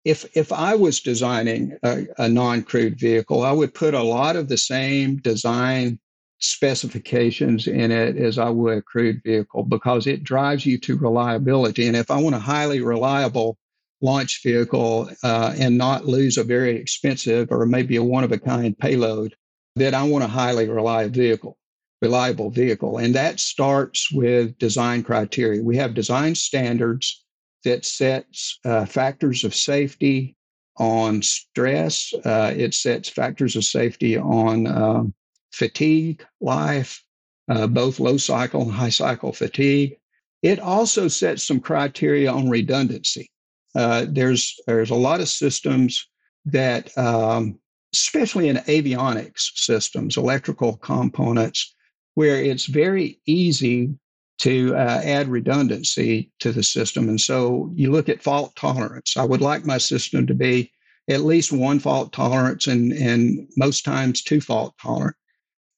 If 0.05 0.37
if 0.37 0.53
I 0.53 0.75
was 0.75 1.01
designing 1.01 1.77
a, 1.85 2.07
a 2.19 2.29
non 2.29 2.63
crewed 2.63 2.99
vehicle, 2.99 3.43
I 3.43 3.53
would 3.53 3.75
put 3.75 3.95
a 3.95 4.03
lot 4.03 4.35
of 4.35 4.49
the 4.49 4.59
same 4.59 5.19
design 5.19 6.01
specifications 6.39 7.67
in 7.67 7.91
it 7.91 8.17
as 8.17 8.39
I 8.39 8.51
would 8.51 8.79
a 8.79 8.83
crewed 8.83 9.23
vehicle 9.25 9.63
because 9.63 10.07
it 10.07 10.25
drives 10.25 10.67
you 10.67 10.79
to 10.81 10.97
reliability. 10.97 11.87
And 11.87 11.97
if 11.97 12.11
I 12.11 12.21
want 12.21 12.35
a 12.35 12.41
highly 12.41 12.81
reliable 12.81 13.59
launch 14.03 14.43
vehicle 14.43 15.11
uh, 15.23 15.55
and 15.59 15.79
not 15.79 16.07
lose 16.07 16.37
a 16.37 16.45
very 16.45 16.77
expensive 16.77 17.51
or 17.51 17.65
maybe 17.65 17.97
a 17.97 18.03
one 18.03 18.25
of 18.25 18.33
a 18.33 18.39
kind 18.39 18.77
payload, 18.79 19.35
that 19.77 19.95
I 19.95 20.03
want 20.03 20.25
a 20.25 20.29
highly 20.29 20.69
reliable 20.69 21.15
vehicle, 21.15 21.59
reliable 22.03 22.51
vehicle. 22.51 22.99
And 22.99 23.15
that 23.15 23.41
starts 23.41 24.11
with 24.13 24.59
design 24.59 25.03
criteria. 25.03 25.63
We 25.63 25.77
have 25.77 25.95
design 25.95 26.35
standards 26.35 27.25
that 27.65 27.85
sets 27.85 28.59
uh, 28.65 28.85
factors 28.85 29.45
of 29.45 29.55
safety 29.55 30.37
on 30.77 31.23
stress. 31.23 32.13
Uh, 32.25 32.53
it 32.57 32.75
sets 32.75 33.09
factors 33.09 33.57
of 33.57 33.65
safety 33.65 34.17
on 34.19 34.67
um, 34.67 35.15
fatigue, 35.57 36.25
life, 36.41 37.03
uh, 37.49 37.67
both 37.67 37.99
low 37.99 38.17
cycle 38.17 38.63
and 38.63 38.73
high 38.73 38.91
cycle 38.91 39.33
fatigue. 39.33 39.97
It 40.43 40.61
also 40.61 41.09
sets 41.09 41.43
some 41.45 41.61
criteria 41.61 42.31
on 42.31 42.51
redundancy. 42.51 43.31
Uh, 43.75 44.07
there's 44.09 44.55
there's 44.67 44.91
a 44.91 44.95
lot 44.95 45.21
of 45.21 45.29
systems 45.29 46.09
that, 46.45 46.97
um, 46.97 47.59
especially 47.95 48.49
in 48.49 48.57
avionics 48.57 49.51
systems, 49.55 50.17
electrical 50.17 50.77
components, 50.77 51.75
where 52.15 52.41
it's 52.43 52.67
very 52.67 53.21
easy 53.27 53.95
to 54.39 54.75
uh, 54.77 55.01
add 55.03 55.29
redundancy 55.29 56.31
to 56.41 56.53
the 56.53 56.63
system. 56.63 57.09
And 57.09 57.21
so 57.21 57.71
you 57.75 57.91
look 57.91 58.09
at 58.09 58.23
fault 58.23 58.55
tolerance. 58.57 59.17
I 59.17 59.25
would 59.25 59.41
like 59.41 59.65
my 59.65 59.79
system 59.79 60.27
to 60.27 60.35
be 60.35 60.71
at 61.09 61.23
least 61.23 61.53
one 61.53 61.79
fault 61.79 62.13
tolerance 62.13 62.67
and, 62.67 62.93
and 62.93 63.49
most 63.57 63.85
times 63.85 64.23
two 64.23 64.41
fault 64.41 64.75
tolerant. 64.81 65.17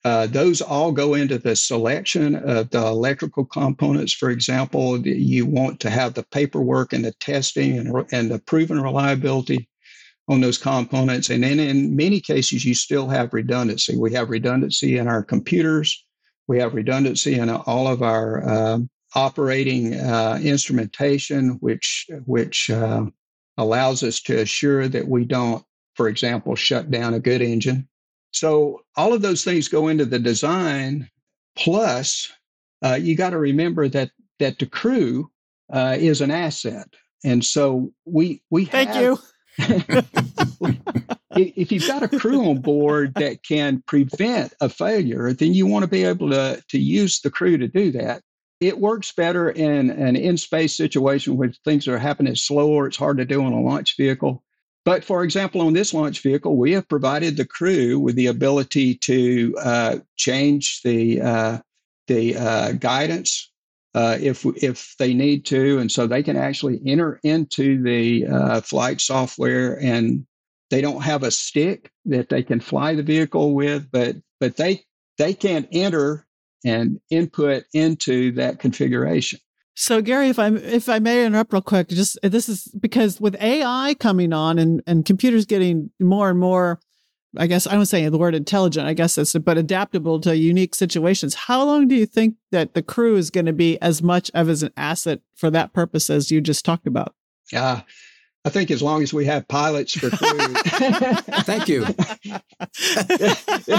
Uh, 0.04 0.26
those 0.26 0.60
all 0.60 0.92
go 0.92 1.14
into 1.14 1.38
the 1.38 1.56
selection 1.56 2.36
of 2.36 2.70
the 2.70 2.78
electrical 2.78 3.44
components. 3.44 4.14
For 4.14 4.30
example, 4.30 5.04
you 5.06 5.44
want 5.44 5.80
to 5.80 5.90
have 5.90 6.14
the 6.14 6.22
paperwork 6.22 6.92
and 6.92 7.04
the 7.04 7.12
testing 7.14 7.76
and, 7.78 8.06
and 8.12 8.30
the 8.30 8.38
proven 8.38 8.80
reliability 8.80 9.68
on 10.28 10.40
those 10.40 10.58
components. 10.58 11.30
And 11.30 11.42
then 11.42 11.58
in 11.58 11.96
many 11.96 12.20
cases, 12.20 12.64
you 12.64 12.74
still 12.74 13.08
have 13.08 13.32
redundancy. 13.32 13.96
We 13.96 14.12
have 14.12 14.30
redundancy 14.30 14.98
in 14.98 15.08
our 15.08 15.22
computers. 15.22 16.04
We 16.46 16.58
have 16.60 16.74
redundancy 16.74 17.34
in 17.34 17.50
all 17.50 17.88
of 17.88 18.02
our 18.02 18.48
uh, 18.48 18.78
operating 19.14 19.94
uh, 19.94 20.38
instrumentation, 20.42 21.58
which 21.60 22.06
which 22.24 22.70
uh, 22.70 23.06
allows 23.56 24.02
us 24.02 24.20
to 24.22 24.38
assure 24.40 24.86
that 24.88 25.08
we 25.08 25.24
don't, 25.24 25.64
for 25.94 26.08
example, 26.08 26.54
shut 26.54 26.90
down 26.90 27.14
a 27.14 27.20
good 27.20 27.42
engine. 27.42 27.88
So 28.38 28.82
all 28.96 29.12
of 29.12 29.22
those 29.22 29.42
things 29.42 29.68
go 29.68 29.88
into 29.88 30.04
the 30.04 30.18
design. 30.18 31.10
Plus, 31.56 32.30
uh, 32.84 32.98
you 33.00 33.16
got 33.16 33.30
to 33.30 33.38
remember 33.38 33.88
that 33.88 34.10
that 34.38 34.58
the 34.58 34.66
crew 34.66 35.30
uh, 35.72 35.96
is 35.98 36.20
an 36.20 36.30
asset, 36.30 36.88
and 37.24 37.44
so 37.44 37.92
we 38.04 38.42
we 38.50 38.64
thank 38.64 38.90
have, 38.90 39.02
you. 39.02 39.18
if 41.36 41.72
you've 41.72 41.88
got 41.88 42.04
a 42.04 42.18
crew 42.18 42.48
on 42.48 42.60
board 42.60 43.12
that 43.14 43.42
can 43.42 43.82
prevent 43.86 44.54
a 44.60 44.68
failure, 44.68 45.32
then 45.32 45.52
you 45.52 45.66
want 45.66 45.82
to 45.82 45.90
be 45.90 46.04
able 46.04 46.30
to 46.30 46.62
to 46.68 46.78
use 46.78 47.20
the 47.20 47.30
crew 47.30 47.58
to 47.58 47.66
do 47.66 47.90
that. 47.90 48.22
It 48.60 48.78
works 48.78 49.12
better 49.12 49.50
in 49.50 49.90
an 49.90 50.14
in 50.14 50.36
space 50.36 50.76
situation 50.76 51.36
where 51.36 51.52
things 51.64 51.88
are 51.88 51.98
happening 51.98 52.36
slower. 52.36 52.86
It's 52.86 52.96
hard 52.96 53.18
to 53.18 53.24
do 53.24 53.42
on 53.42 53.52
a 53.52 53.60
launch 53.60 53.96
vehicle. 53.96 54.44
But 54.84 55.04
for 55.04 55.22
example, 55.22 55.60
on 55.60 55.74
this 55.74 55.92
launch 55.92 56.22
vehicle, 56.22 56.56
we 56.56 56.72
have 56.72 56.88
provided 56.88 57.36
the 57.36 57.46
crew 57.46 57.98
with 57.98 58.16
the 58.16 58.26
ability 58.26 58.94
to 58.94 59.54
uh, 59.62 59.98
change 60.16 60.80
the 60.82 61.20
uh, 61.20 61.58
the 62.06 62.36
uh, 62.36 62.72
guidance 62.72 63.50
uh, 63.94 64.16
if 64.20 64.46
if 64.62 64.94
they 64.98 65.12
need 65.12 65.44
to, 65.46 65.78
and 65.78 65.90
so 65.90 66.06
they 66.06 66.22
can 66.22 66.36
actually 66.36 66.80
enter 66.86 67.20
into 67.22 67.82
the 67.82 68.26
uh, 68.26 68.60
flight 68.60 69.00
software, 69.00 69.78
and 69.80 70.26
they 70.70 70.80
don't 70.80 71.02
have 71.02 71.22
a 71.22 71.30
stick 71.30 71.90
that 72.06 72.28
they 72.28 72.42
can 72.42 72.60
fly 72.60 72.94
the 72.94 73.02
vehicle 73.02 73.54
with, 73.54 73.90
but 73.90 74.16
but 74.40 74.56
they 74.56 74.84
they 75.18 75.34
can 75.34 75.68
enter 75.72 76.26
and 76.64 77.00
input 77.10 77.64
into 77.72 78.32
that 78.32 78.58
configuration. 78.58 79.38
So 79.80 80.02
Garry, 80.02 80.28
if 80.28 80.40
I 80.40 80.48
if 80.48 80.88
I 80.88 80.98
may 80.98 81.24
interrupt 81.24 81.52
real 81.52 81.62
quick, 81.62 81.86
just 81.86 82.18
uh, 82.24 82.28
this 82.28 82.48
is 82.48 82.66
because 82.80 83.20
with 83.20 83.40
AI 83.40 83.94
coming 84.00 84.32
on 84.32 84.58
and 84.58 84.82
and 84.88 85.04
computers 85.04 85.46
getting 85.46 85.90
more 86.00 86.30
and 86.30 86.40
more, 86.40 86.80
I 87.36 87.46
guess 87.46 87.64
I 87.64 87.74
don't 87.74 87.86
say 87.86 88.08
the 88.08 88.18
word 88.18 88.34
intelligent, 88.34 88.88
I 88.88 88.92
guess 88.94 89.16
it's 89.16 89.34
but 89.34 89.56
adaptable 89.56 90.20
to 90.22 90.36
unique 90.36 90.74
situations. 90.74 91.34
How 91.34 91.62
long 91.62 91.86
do 91.86 91.94
you 91.94 92.06
think 92.06 92.34
that 92.50 92.74
the 92.74 92.82
crew 92.82 93.14
is 93.14 93.30
going 93.30 93.46
to 93.46 93.52
be 93.52 93.80
as 93.80 94.02
much 94.02 94.32
of 94.34 94.48
as 94.48 94.64
an 94.64 94.72
asset 94.76 95.20
for 95.36 95.48
that 95.52 95.72
purpose 95.72 96.10
as 96.10 96.32
you 96.32 96.40
just 96.40 96.64
talked 96.64 96.88
about? 96.88 97.14
Yeah, 97.52 97.82
I 98.48 98.50
think 98.50 98.70
as 98.70 98.80
long 98.80 99.02
as 99.02 99.12
we 99.12 99.26
have 99.26 99.46
pilots 99.46 99.92
for 99.92 100.08
crew. 100.08 100.38
Thank 101.44 101.68
you. 101.68 101.84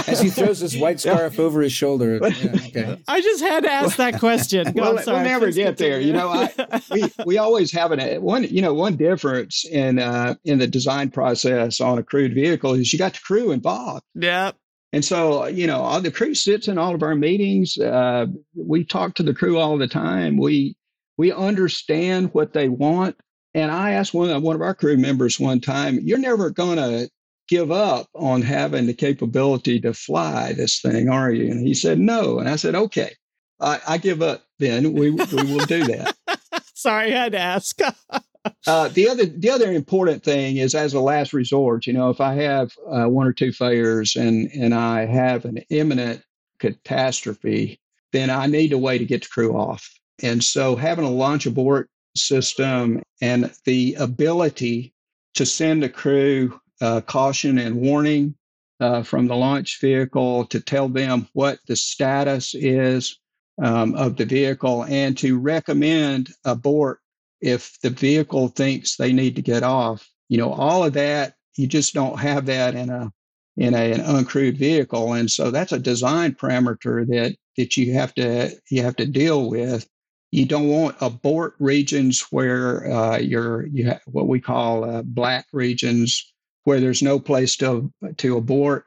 as 0.05 0.21
he 0.21 0.29
throws 0.29 0.59
his 0.59 0.77
white 0.77 0.99
scarf 0.99 1.39
over 1.39 1.61
his 1.61 1.71
shoulder. 1.71 2.19
Yeah, 2.21 2.51
okay. 2.67 3.01
I 3.07 3.19
just 3.19 3.41
had 3.41 3.63
to 3.63 3.71
ask 3.71 3.97
that 3.97 4.19
question. 4.19 4.71
well, 4.75 4.93
we'll 4.93 5.23
never 5.23 5.51
get 5.51 5.77
there. 5.77 5.99
You 5.99 6.13
know, 6.13 6.29
I, 6.29 6.81
we 6.91 7.11
we 7.25 7.37
always 7.39 7.71
have 7.71 7.91
an 7.91 8.21
one. 8.21 8.43
You 8.43 8.61
know, 8.61 8.75
one 8.75 8.95
difference 8.95 9.65
in 9.65 9.97
uh, 9.97 10.35
in 10.45 10.59
the 10.59 10.67
design 10.67 11.09
process 11.09 11.81
on 11.81 11.97
a 11.97 12.03
crewed 12.03 12.35
vehicle 12.35 12.75
is 12.75 12.93
you 12.93 12.99
got 12.99 13.13
the 13.13 13.21
crew 13.21 13.49
involved. 13.49 14.03
Yeah. 14.13 14.51
And 14.93 15.03
so, 15.03 15.47
you 15.47 15.65
know, 15.65 15.81
all 15.81 15.99
the 15.99 16.11
crew 16.11 16.35
sits 16.35 16.67
in 16.67 16.77
all 16.77 16.93
of 16.93 17.01
our 17.01 17.15
meetings. 17.15 17.75
Uh, 17.75 18.27
we 18.55 18.85
talk 18.85 19.15
to 19.15 19.23
the 19.23 19.33
crew 19.33 19.57
all 19.57 19.79
the 19.79 19.87
time. 19.87 20.37
We 20.37 20.75
we 21.17 21.31
understand 21.31 22.35
what 22.35 22.53
they 22.53 22.69
want 22.69 23.17
and 23.53 23.71
I 23.71 23.91
asked 23.91 24.13
one, 24.13 24.41
one 24.41 24.55
of 24.55 24.61
our 24.61 24.75
crew 24.75 24.97
members 24.97 25.39
one 25.39 25.59
time, 25.59 25.99
You're 26.03 26.19
never 26.19 26.49
going 26.49 26.77
to 26.77 27.09
give 27.47 27.71
up 27.71 28.07
on 28.13 28.41
having 28.41 28.85
the 28.85 28.93
capability 28.93 29.79
to 29.81 29.93
fly 29.93 30.53
this 30.53 30.79
thing, 30.79 31.09
are 31.09 31.31
you? 31.31 31.51
And 31.51 31.65
he 31.65 31.73
said, 31.73 31.99
No. 31.99 32.39
And 32.39 32.47
I 32.47 32.55
said, 32.55 32.75
Okay, 32.75 33.13
I, 33.59 33.79
I 33.87 33.97
give 33.97 34.21
up 34.21 34.43
then. 34.59 34.93
We, 34.93 35.09
we 35.09 35.25
will 35.25 35.65
do 35.65 35.85
that. 35.85 36.15
Sorry, 36.75 37.13
I 37.13 37.23
had 37.23 37.31
to 37.33 37.39
ask. 37.39 37.79
uh, 38.67 38.87
the 38.89 39.09
other 39.09 39.25
the 39.25 39.49
other 39.49 39.71
important 39.71 40.23
thing 40.23 40.57
is 40.57 40.75
as 40.75 40.93
a 40.93 40.99
last 40.99 41.33
resort, 41.33 41.87
you 41.87 41.93
know, 41.93 42.09
if 42.09 42.21
I 42.21 42.35
have 42.35 42.71
uh, 42.87 43.05
one 43.05 43.27
or 43.27 43.33
two 43.33 43.51
failures 43.51 44.15
and 44.15 44.49
and 44.53 44.73
I 44.73 45.05
have 45.05 45.45
an 45.45 45.57
imminent 45.69 46.23
catastrophe, 46.59 47.79
then 48.13 48.29
I 48.29 48.45
need 48.45 48.73
a 48.73 48.77
way 48.77 48.97
to 48.97 49.05
get 49.05 49.23
the 49.23 49.29
crew 49.29 49.57
off. 49.57 49.89
And 50.21 50.43
so 50.43 50.75
having 50.75 51.05
a 51.05 51.09
launch 51.09 51.45
abort 51.45 51.89
system 52.15 53.01
and 53.21 53.51
the 53.65 53.95
ability 53.95 54.93
to 55.35 55.45
send 55.45 55.83
a 55.83 55.89
crew 55.89 56.59
uh, 56.81 57.01
caution 57.01 57.57
and 57.57 57.75
warning 57.75 58.35
uh, 58.79 59.03
from 59.03 59.27
the 59.27 59.35
launch 59.35 59.79
vehicle 59.81 60.45
to 60.45 60.59
tell 60.59 60.87
them 60.87 61.27
what 61.33 61.59
the 61.67 61.75
status 61.75 62.55
is 62.55 63.19
um, 63.61 63.93
of 63.95 64.15
the 64.15 64.25
vehicle 64.25 64.85
and 64.85 65.17
to 65.17 65.37
recommend 65.37 66.29
abort 66.45 66.99
if 67.41 67.77
the 67.81 67.89
vehicle 67.89 68.47
thinks 68.49 68.95
they 68.95 69.13
need 69.13 69.35
to 69.35 69.41
get 69.41 69.63
off. 69.63 70.09
You 70.29 70.37
know, 70.37 70.53
all 70.53 70.83
of 70.85 70.93
that, 70.93 71.35
you 71.55 71.67
just 71.67 71.93
don't 71.93 72.19
have 72.19 72.45
that 72.45 72.75
in 72.75 72.89
a 72.89 73.11
in 73.57 73.73
a, 73.73 73.91
an 73.91 74.01
uncrewed 74.01 74.57
vehicle. 74.57 75.13
And 75.13 75.29
so 75.29 75.51
that's 75.51 75.73
a 75.73 75.79
design 75.79 76.33
parameter 76.33 77.05
that 77.07 77.35
that 77.57 77.75
you 77.75 77.93
have 77.93 78.13
to 78.15 78.51
you 78.69 78.83
have 78.83 78.95
to 78.97 79.05
deal 79.05 79.49
with 79.49 79.87
you 80.31 80.45
don't 80.45 80.67
want 80.67 80.95
abort 81.01 81.55
regions 81.59 82.25
where 82.29 82.91
uh, 82.91 83.17
you're 83.17 83.65
you 83.67 83.93
what 84.05 84.27
we 84.27 84.39
call 84.39 84.83
uh, 84.83 85.01
black 85.01 85.47
regions 85.51 86.33
where 86.63 86.79
there's 86.79 87.01
no 87.01 87.19
place 87.19 87.55
to 87.57 87.91
to 88.17 88.37
abort. 88.37 88.85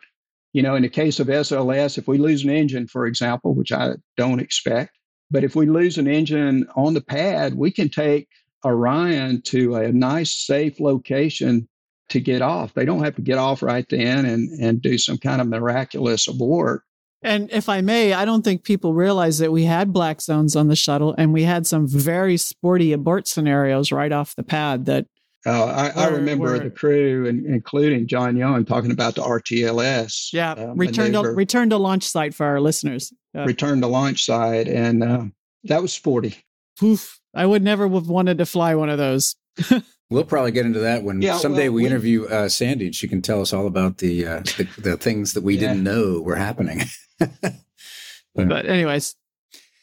You 0.52 0.62
know, 0.62 0.74
in 0.74 0.82
the 0.82 0.88
case 0.88 1.18
of 1.18 1.28
SLS, 1.28 1.96
if 1.96 2.06
we 2.06 2.18
lose 2.18 2.44
an 2.44 2.50
engine, 2.50 2.86
for 2.86 3.06
example, 3.06 3.54
which 3.54 3.72
I 3.72 3.94
don't 4.18 4.40
expect, 4.40 4.96
but 5.30 5.44
if 5.44 5.56
we 5.56 5.66
lose 5.66 5.96
an 5.96 6.06
engine 6.06 6.66
on 6.76 6.92
the 6.94 7.00
pad, 7.00 7.54
we 7.54 7.70
can 7.70 7.88
take 7.88 8.28
Orion 8.64 9.40
to 9.46 9.76
a 9.76 9.90
nice, 9.90 10.32
safe 10.32 10.78
location 10.78 11.68
to 12.10 12.20
get 12.20 12.42
off. 12.42 12.74
They 12.74 12.84
don't 12.84 13.02
have 13.02 13.16
to 13.16 13.22
get 13.22 13.38
off 13.38 13.62
right 13.62 13.86
then 13.88 14.26
and, 14.26 14.50
and 14.60 14.82
do 14.82 14.98
some 14.98 15.16
kind 15.16 15.40
of 15.40 15.48
miraculous 15.48 16.28
abort. 16.28 16.82
And 17.22 17.50
if 17.52 17.68
I 17.68 17.80
may, 17.80 18.12
I 18.12 18.24
don't 18.24 18.42
think 18.42 18.64
people 18.64 18.94
realize 18.94 19.38
that 19.38 19.52
we 19.52 19.64
had 19.64 19.92
black 19.92 20.20
zones 20.20 20.56
on 20.56 20.68
the 20.68 20.76
shuttle 20.76 21.14
and 21.16 21.32
we 21.32 21.44
had 21.44 21.66
some 21.66 21.86
very 21.86 22.36
sporty 22.36 22.92
abort 22.92 23.28
scenarios 23.28 23.92
right 23.92 24.12
off 24.12 24.34
the 24.34 24.42
pad 24.42 24.86
that. 24.86 25.06
Oh, 25.44 25.64
I, 25.64 25.88
I 25.88 26.06
remember 26.06 26.56
the 26.56 26.70
crew, 26.70 27.26
and, 27.26 27.44
including 27.46 28.06
John 28.06 28.36
Young, 28.36 28.64
talking 28.64 28.92
about 28.92 29.16
the 29.16 29.22
RTLS. 29.22 30.32
Yeah, 30.32 30.52
uh, 30.52 30.74
return 30.76 31.12
to 31.14 31.22
return 31.22 31.68
to 31.70 31.78
launch 31.78 32.04
site 32.04 32.32
for 32.32 32.46
our 32.46 32.60
listeners. 32.60 33.12
Uh, 33.36 33.44
return 33.44 33.80
to 33.80 33.88
launch 33.88 34.24
site, 34.24 34.68
and 34.68 35.02
uh, 35.02 35.24
that 35.64 35.82
was 35.82 35.92
sporty. 35.92 36.36
Poof! 36.78 37.18
I 37.34 37.44
would 37.44 37.64
never 37.64 37.88
have 37.88 38.06
wanted 38.06 38.38
to 38.38 38.46
fly 38.46 38.76
one 38.76 38.88
of 38.88 38.98
those. 38.98 39.34
We'll 40.12 40.24
probably 40.24 40.52
get 40.52 40.66
into 40.66 40.80
that 40.80 41.04
when 41.04 41.22
yeah, 41.22 41.38
someday 41.38 41.70
well, 41.70 41.76
we, 41.76 41.82
we, 41.82 41.86
interview 41.86 42.26
uh, 42.26 42.50
Sandy 42.50 42.84
and 42.86 42.94
she 42.94 43.08
can 43.08 43.22
tell 43.22 43.40
us 43.40 43.54
all 43.54 43.66
about 43.66 43.96
the 43.96 44.26
uh, 44.26 44.40
the, 44.40 44.68
the, 44.76 44.96
things 44.98 45.32
that 45.32 45.42
we 45.42 45.54
yeah. 45.54 45.60
didn't 45.60 45.84
know 45.84 46.20
were 46.20 46.36
happening. 46.36 46.82
but, 48.34 48.66
anyways, 48.66 49.16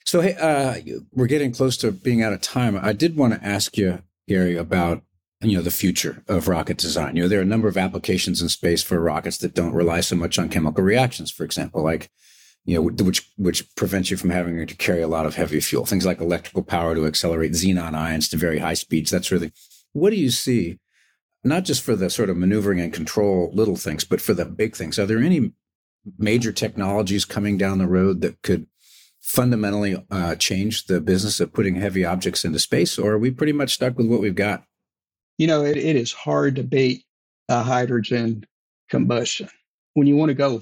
so 0.05 0.21
hey, 0.21 0.33
uh, 0.35 0.75
we're 1.13 1.27
getting 1.27 1.51
close 1.51 1.77
to 1.77 1.91
being 1.91 2.23
out 2.23 2.33
of 2.33 2.41
time. 2.41 2.79
I 2.81 2.93
did 2.93 3.15
want 3.15 3.33
to 3.33 3.47
ask 3.47 3.77
you, 3.77 4.01
Garry, 4.27 4.55
about 4.55 5.03
you 5.41 5.55
know 5.55 5.61
the 5.61 5.71
future 5.71 6.23
of 6.27 6.47
rocket 6.47 6.77
design. 6.77 7.15
You 7.15 7.23
know, 7.23 7.27
there 7.27 7.39
are 7.39 7.43
a 7.43 7.45
number 7.45 7.67
of 7.67 7.77
applications 7.77 8.41
in 8.41 8.49
space 8.49 8.81
for 8.81 8.99
rockets 8.99 9.37
that 9.37 9.53
don't 9.53 9.73
rely 9.73 10.01
so 10.01 10.15
much 10.15 10.39
on 10.39 10.49
chemical 10.49 10.83
reactions. 10.83 11.31
For 11.31 11.43
example, 11.43 11.83
like 11.83 12.09
you 12.65 12.75
know, 12.75 12.81
which 13.03 13.29
which 13.37 13.75
prevents 13.75 14.11
you 14.11 14.17
from 14.17 14.31
having 14.31 14.65
to 14.65 14.75
carry 14.75 15.01
a 15.01 15.07
lot 15.07 15.25
of 15.25 15.35
heavy 15.35 15.59
fuel. 15.59 15.85
Things 15.85 16.05
like 16.05 16.19
electrical 16.19 16.63
power 16.63 16.95
to 16.95 17.05
accelerate 17.05 17.51
xenon 17.51 17.93
ions 17.93 18.29
to 18.29 18.37
very 18.37 18.59
high 18.59 18.73
speeds. 18.73 19.11
That's 19.11 19.31
really 19.31 19.51
what 19.93 20.09
do 20.09 20.15
you 20.15 20.31
see? 20.31 20.79
Not 21.43 21.65
just 21.65 21.83
for 21.83 21.95
the 21.95 22.09
sort 22.09 22.29
of 22.29 22.37
maneuvering 22.37 22.81
and 22.81 22.91
control 22.91 23.51
little 23.53 23.77
things, 23.77 24.03
but 24.03 24.21
for 24.21 24.33
the 24.33 24.45
big 24.45 24.75
things. 24.75 24.99
Are 24.99 25.05
there 25.05 25.19
any 25.19 25.53
major 26.17 26.51
technologies 26.51 27.25
coming 27.25 27.57
down 27.57 27.77
the 27.77 27.87
road 27.87 28.21
that 28.21 28.41
could 28.41 28.67
fundamentally 29.21 30.03
uh, 30.09 30.35
change 30.35 30.85
the 30.85 30.99
business 31.01 31.39
of 31.39 31.53
putting 31.53 31.75
heavy 31.75 32.03
objects 32.05 32.45
into 32.45 32.59
space, 32.59 32.97
or 32.97 33.11
are 33.11 33.17
we 33.17 33.31
pretty 33.31 33.53
much 33.53 33.73
stuck 33.73 33.97
with 33.97 34.07
what 34.07 34.21
we've 34.21 34.35
got? 34.35 34.63
You 35.37 35.47
know, 35.47 35.63
it, 35.63 35.77
it 35.77 35.95
is 35.95 36.11
hard 36.11 36.55
to 36.55 36.63
beat 36.63 37.03
a 37.47 37.63
hydrogen 37.63 38.45
combustion. 38.89 39.49
When 39.93 40.07
you 40.07 40.15
want 40.15 40.29
to 40.29 40.35
go 40.35 40.61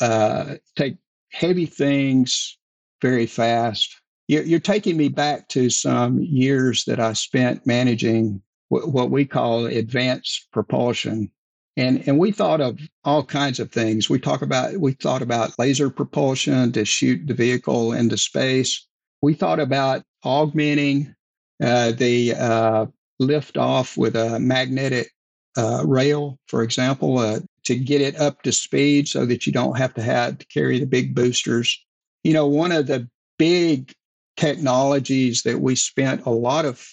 uh, 0.00 0.56
take 0.76 0.96
heavy 1.30 1.66
things 1.66 2.58
very 3.00 3.26
fast, 3.26 4.00
you're, 4.28 4.44
you're, 4.44 4.60
taking 4.60 4.96
me 4.96 5.08
back 5.08 5.48
to 5.48 5.68
some 5.68 6.18
years 6.20 6.84
that 6.84 6.98
I 6.98 7.12
spent 7.12 7.66
managing 7.66 8.40
what, 8.68 8.88
what 8.88 9.10
we 9.10 9.26
call 9.26 9.66
advanced 9.66 10.48
propulsion 10.52 11.30
and 11.76 12.06
and 12.06 12.18
we 12.18 12.30
thought 12.32 12.60
of 12.60 12.78
all 13.04 13.24
kinds 13.24 13.58
of 13.58 13.70
things. 13.72 14.08
We 14.08 14.18
talk 14.18 14.42
about 14.42 14.76
we 14.78 14.92
thought 14.92 15.22
about 15.22 15.58
laser 15.58 15.90
propulsion 15.90 16.72
to 16.72 16.84
shoot 16.84 17.26
the 17.26 17.34
vehicle 17.34 17.92
into 17.92 18.16
space. 18.16 18.86
We 19.22 19.34
thought 19.34 19.60
about 19.60 20.02
augmenting 20.24 21.14
uh, 21.62 21.92
the 21.92 22.34
uh, 22.34 22.86
lift 23.18 23.56
off 23.56 23.96
with 23.96 24.16
a 24.16 24.38
magnetic 24.38 25.10
uh, 25.56 25.84
rail 25.86 26.38
for 26.48 26.62
example 26.62 27.18
uh, 27.18 27.40
to 27.64 27.76
get 27.76 28.00
it 28.00 28.16
up 28.20 28.42
to 28.42 28.52
speed 28.52 29.06
so 29.06 29.24
that 29.24 29.46
you 29.46 29.52
don't 29.52 29.78
have 29.78 29.94
to 29.94 30.02
have 30.02 30.38
to 30.38 30.46
carry 30.46 30.78
the 30.78 30.86
big 30.86 31.14
boosters. 31.14 31.80
You 32.22 32.34
know 32.34 32.46
one 32.46 32.72
of 32.72 32.86
the 32.86 33.08
big 33.38 33.92
technologies 34.36 35.42
that 35.42 35.60
we 35.60 35.76
spent 35.76 36.26
a 36.26 36.30
lot 36.30 36.64
of 36.64 36.86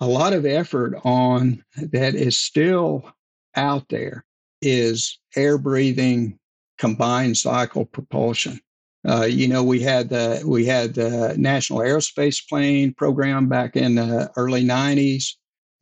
a 0.00 0.06
lot 0.06 0.32
of 0.32 0.44
effort 0.44 0.94
on 1.04 1.62
that 1.76 2.14
is 2.14 2.36
still 2.36 3.12
out 3.56 3.88
there 3.88 4.24
is 4.60 5.18
air 5.36 5.58
breathing 5.58 6.38
combined 6.78 7.36
cycle 7.36 7.84
propulsion. 7.84 8.60
Uh, 9.08 9.24
you 9.24 9.48
know, 9.48 9.64
we 9.64 9.80
had 9.80 10.08
the 10.08 10.42
we 10.46 10.64
had 10.64 10.94
the 10.94 11.34
National 11.36 11.80
Aerospace 11.80 12.40
Plane 12.48 12.94
program 12.94 13.48
back 13.48 13.76
in 13.76 13.96
the 13.96 14.30
early 14.36 14.64
'90s. 14.64 15.34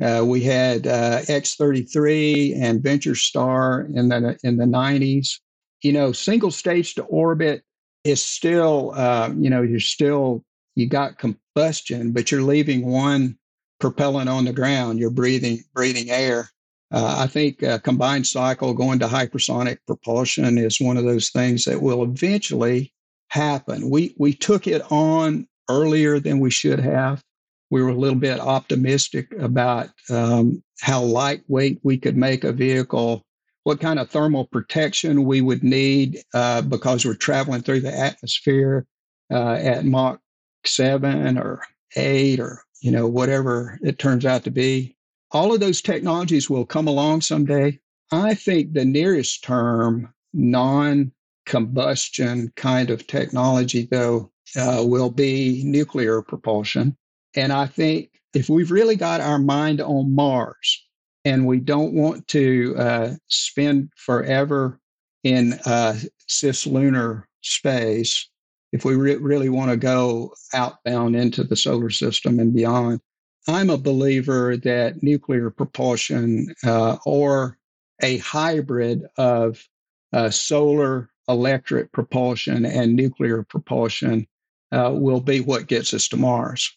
Uh, 0.02 0.24
we 0.24 0.40
had 0.40 0.86
uh, 0.86 1.20
X-33 1.28 2.56
and 2.58 2.82
Venture 2.82 3.14
Star 3.14 3.86
in 3.94 4.08
the 4.08 4.38
in 4.42 4.56
the 4.56 4.64
'90s. 4.64 5.38
You 5.82 5.92
know, 5.92 6.12
single 6.12 6.50
stage 6.50 6.94
to 6.94 7.02
orbit 7.04 7.62
is 8.04 8.24
still, 8.24 8.92
uh, 8.94 9.30
you 9.36 9.50
know, 9.50 9.62
you're 9.62 9.80
still 9.80 10.42
you 10.74 10.86
got 10.86 11.18
combustion, 11.18 12.12
but 12.12 12.30
you're 12.30 12.42
leaving 12.42 12.86
one 12.86 13.36
propellant 13.80 14.30
on 14.30 14.46
the 14.46 14.52
ground. 14.52 14.98
You're 14.98 15.10
breathing 15.10 15.62
breathing 15.74 16.10
air. 16.10 16.48
Uh, 16.92 17.16
I 17.18 17.26
think 17.28 17.62
uh, 17.62 17.78
combined 17.78 18.26
cycle 18.26 18.74
going 18.74 18.98
to 18.98 19.06
hypersonic 19.06 19.78
propulsion 19.86 20.58
is 20.58 20.80
one 20.80 20.96
of 20.96 21.04
those 21.04 21.30
things 21.30 21.64
that 21.64 21.80
will 21.80 22.02
eventually 22.02 22.92
happen. 23.28 23.90
We 23.90 24.14
we 24.18 24.34
took 24.34 24.66
it 24.66 24.82
on 24.90 25.46
earlier 25.68 26.18
than 26.18 26.40
we 26.40 26.50
should 26.50 26.80
have. 26.80 27.22
We 27.70 27.82
were 27.82 27.90
a 27.90 27.94
little 27.94 28.18
bit 28.18 28.40
optimistic 28.40 29.32
about 29.38 29.90
um, 30.10 30.62
how 30.80 31.02
lightweight 31.02 31.78
we 31.84 31.96
could 31.98 32.16
make 32.16 32.42
a 32.42 32.52
vehicle, 32.52 33.22
what 33.62 33.78
kind 33.78 34.00
of 34.00 34.10
thermal 34.10 34.46
protection 34.46 35.24
we 35.24 35.40
would 35.40 35.62
need 35.62 36.18
uh, 36.34 36.62
because 36.62 37.04
we're 37.04 37.14
traveling 37.14 37.62
through 37.62 37.80
the 37.80 37.96
atmosphere 37.96 38.86
uh, 39.32 39.52
at 39.52 39.84
Mach 39.84 40.18
seven 40.66 41.38
or 41.38 41.62
eight 41.96 42.40
or 42.40 42.62
you 42.82 42.90
know 42.90 43.06
whatever 43.06 43.78
it 43.82 43.98
turns 43.98 44.26
out 44.26 44.44
to 44.44 44.50
be 44.50 44.96
all 45.32 45.52
of 45.52 45.60
those 45.60 45.80
technologies 45.80 46.50
will 46.50 46.66
come 46.66 46.88
along 46.88 47.20
someday. 47.20 47.78
I 48.12 48.34
think 48.34 48.72
the 48.72 48.84
nearest 48.84 49.44
term 49.44 50.12
non 50.32 51.12
combustion 51.46 52.52
kind 52.56 52.90
of 52.90 53.06
technology, 53.06 53.88
though, 53.90 54.30
uh, 54.56 54.82
will 54.84 55.10
be 55.10 55.62
nuclear 55.64 56.22
propulsion. 56.22 56.96
And 57.34 57.52
I 57.52 57.66
think 57.66 58.10
if 58.34 58.48
we've 58.48 58.70
really 58.70 58.96
got 58.96 59.20
our 59.20 59.38
mind 59.38 59.80
on 59.80 60.14
Mars 60.14 60.86
and 61.24 61.46
we 61.46 61.60
don't 61.60 61.92
want 61.92 62.26
to 62.28 62.74
uh, 62.76 63.14
spend 63.28 63.90
forever 63.96 64.80
in 65.22 65.54
uh, 65.66 65.98
cislunar 66.28 67.24
space, 67.42 68.28
if 68.72 68.84
we 68.84 68.94
re- 68.94 69.16
really 69.16 69.48
want 69.48 69.70
to 69.70 69.76
go 69.76 70.34
outbound 70.54 71.16
into 71.16 71.44
the 71.44 71.56
solar 71.56 71.90
system 71.90 72.38
and 72.38 72.54
beyond, 72.54 73.00
I'm 73.48 73.70
a 73.70 73.78
believer 73.78 74.56
that 74.58 75.02
nuclear 75.02 75.50
propulsion 75.50 76.54
uh, 76.64 76.98
or 77.04 77.58
a 78.02 78.18
hybrid 78.18 79.04
of 79.16 79.66
uh, 80.12 80.30
solar 80.30 81.10
electric 81.28 81.92
propulsion 81.92 82.66
and 82.66 82.96
nuclear 82.96 83.42
propulsion 83.42 84.26
uh, 84.72 84.90
will 84.92 85.20
be 85.20 85.40
what 85.40 85.66
gets 85.66 85.94
us 85.94 86.08
to 86.08 86.16
Mars. 86.16 86.76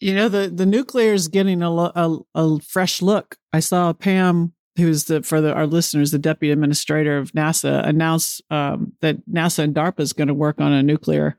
You 0.00 0.14
know, 0.14 0.28
the, 0.28 0.48
the 0.48 0.66
nuclear 0.66 1.12
is 1.12 1.28
getting 1.28 1.62
a, 1.62 1.70
a, 1.70 2.18
a 2.34 2.60
fresh 2.60 3.02
look. 3.02 3.36
I 3.52 3.60
saw 3.60 3.92
Pam, 3.92 4.54
who's 4.76 5.04
the 5.04 5.22
for 5.22 5.40
the, 5.40 5.52
our 5.52 5.66
listeners, 5.66 6.10
the 6.10 6.18
deputy 6.18 6.50
administrator 6.50 7.18
of 7.18 7.32
NASA, 7.32 7.86
announce 7.86 8.40
um, 8.50 8.94
that 9.00 9.28
NASA 9.28 9.60
and 9.60 9.74
DARPA 9.74 10.00
is 10.00 10.14
going 10.14 10.28
to 10.28 10.34
work 10.34 10.60
on 10.60 10.72
a 10.72 10.82
nuclear 10.82 11.36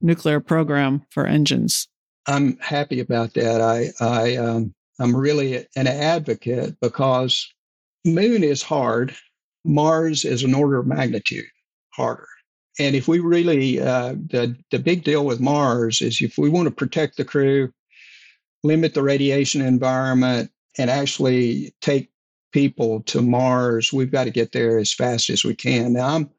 nuclear 0.00 0.40
program 0.40 1.02
for 1.10 1.26
engines. 1.26 1.88
I'm 2.26 2.56
happy 2.58 3.00
about 3.00 3.34
that. 3.34 3.60
I, 3.60 3.92
I, 4.04 4.36
um, 4.36 4.74
I'm 4.98 5.16
really 5.16 5.66
an 5.76 5.86
advocate 5.86 6.76
because 6.80 7.48
Moon 8.04 8.44
is 8.44 8.62
hard. 8.62 9.14
Mars 9.64 10.24
is 10.24 10.42
an 10.42 10.54
order 10.54 10.78
of 10.78 10.86
magnitude 10.86 11.46
harder. 11.90 12.26
And 12.78 12.94
if 12.94 13.08
we 13.08 13.18
really, 13.18 13.80
uh, 13.80 14.14
the, 14.14 14.56
the 14.70 14.78
big 14.78 15.04
deal 15.04 15.26
with 15.26 15.40
Mars 15.40 16.00
is 16.00 16.22
if 16.22 16.38
we 16.38 16.48
want 16.48 16.66
to 16.66 16.74
protect 16.74 17.16
the 17.16 17.24
crew, 17.24 17.72
limit 18.62 18.94
the 18.94 19.02
radiation 19.02 19.60
environment, 19.60 20.50
and 20.78 20.88
actually 20.88 21.74
take 21.80 22.10
people 22.52 23.00
to 23.02 23.22
Mars, 23.22 23.92
we've 23.92 24.12
got 24.12 24.24
to 24.24 24.30
get 24.30 24.52
there 24.52 24.78
as 24.78 24.92
fast 24.92 25.30
as 25.30 25.44
we 25.44 25.54
can. 25.54 25.92
Now, 25.92 26.14
I'm 26.14 26.30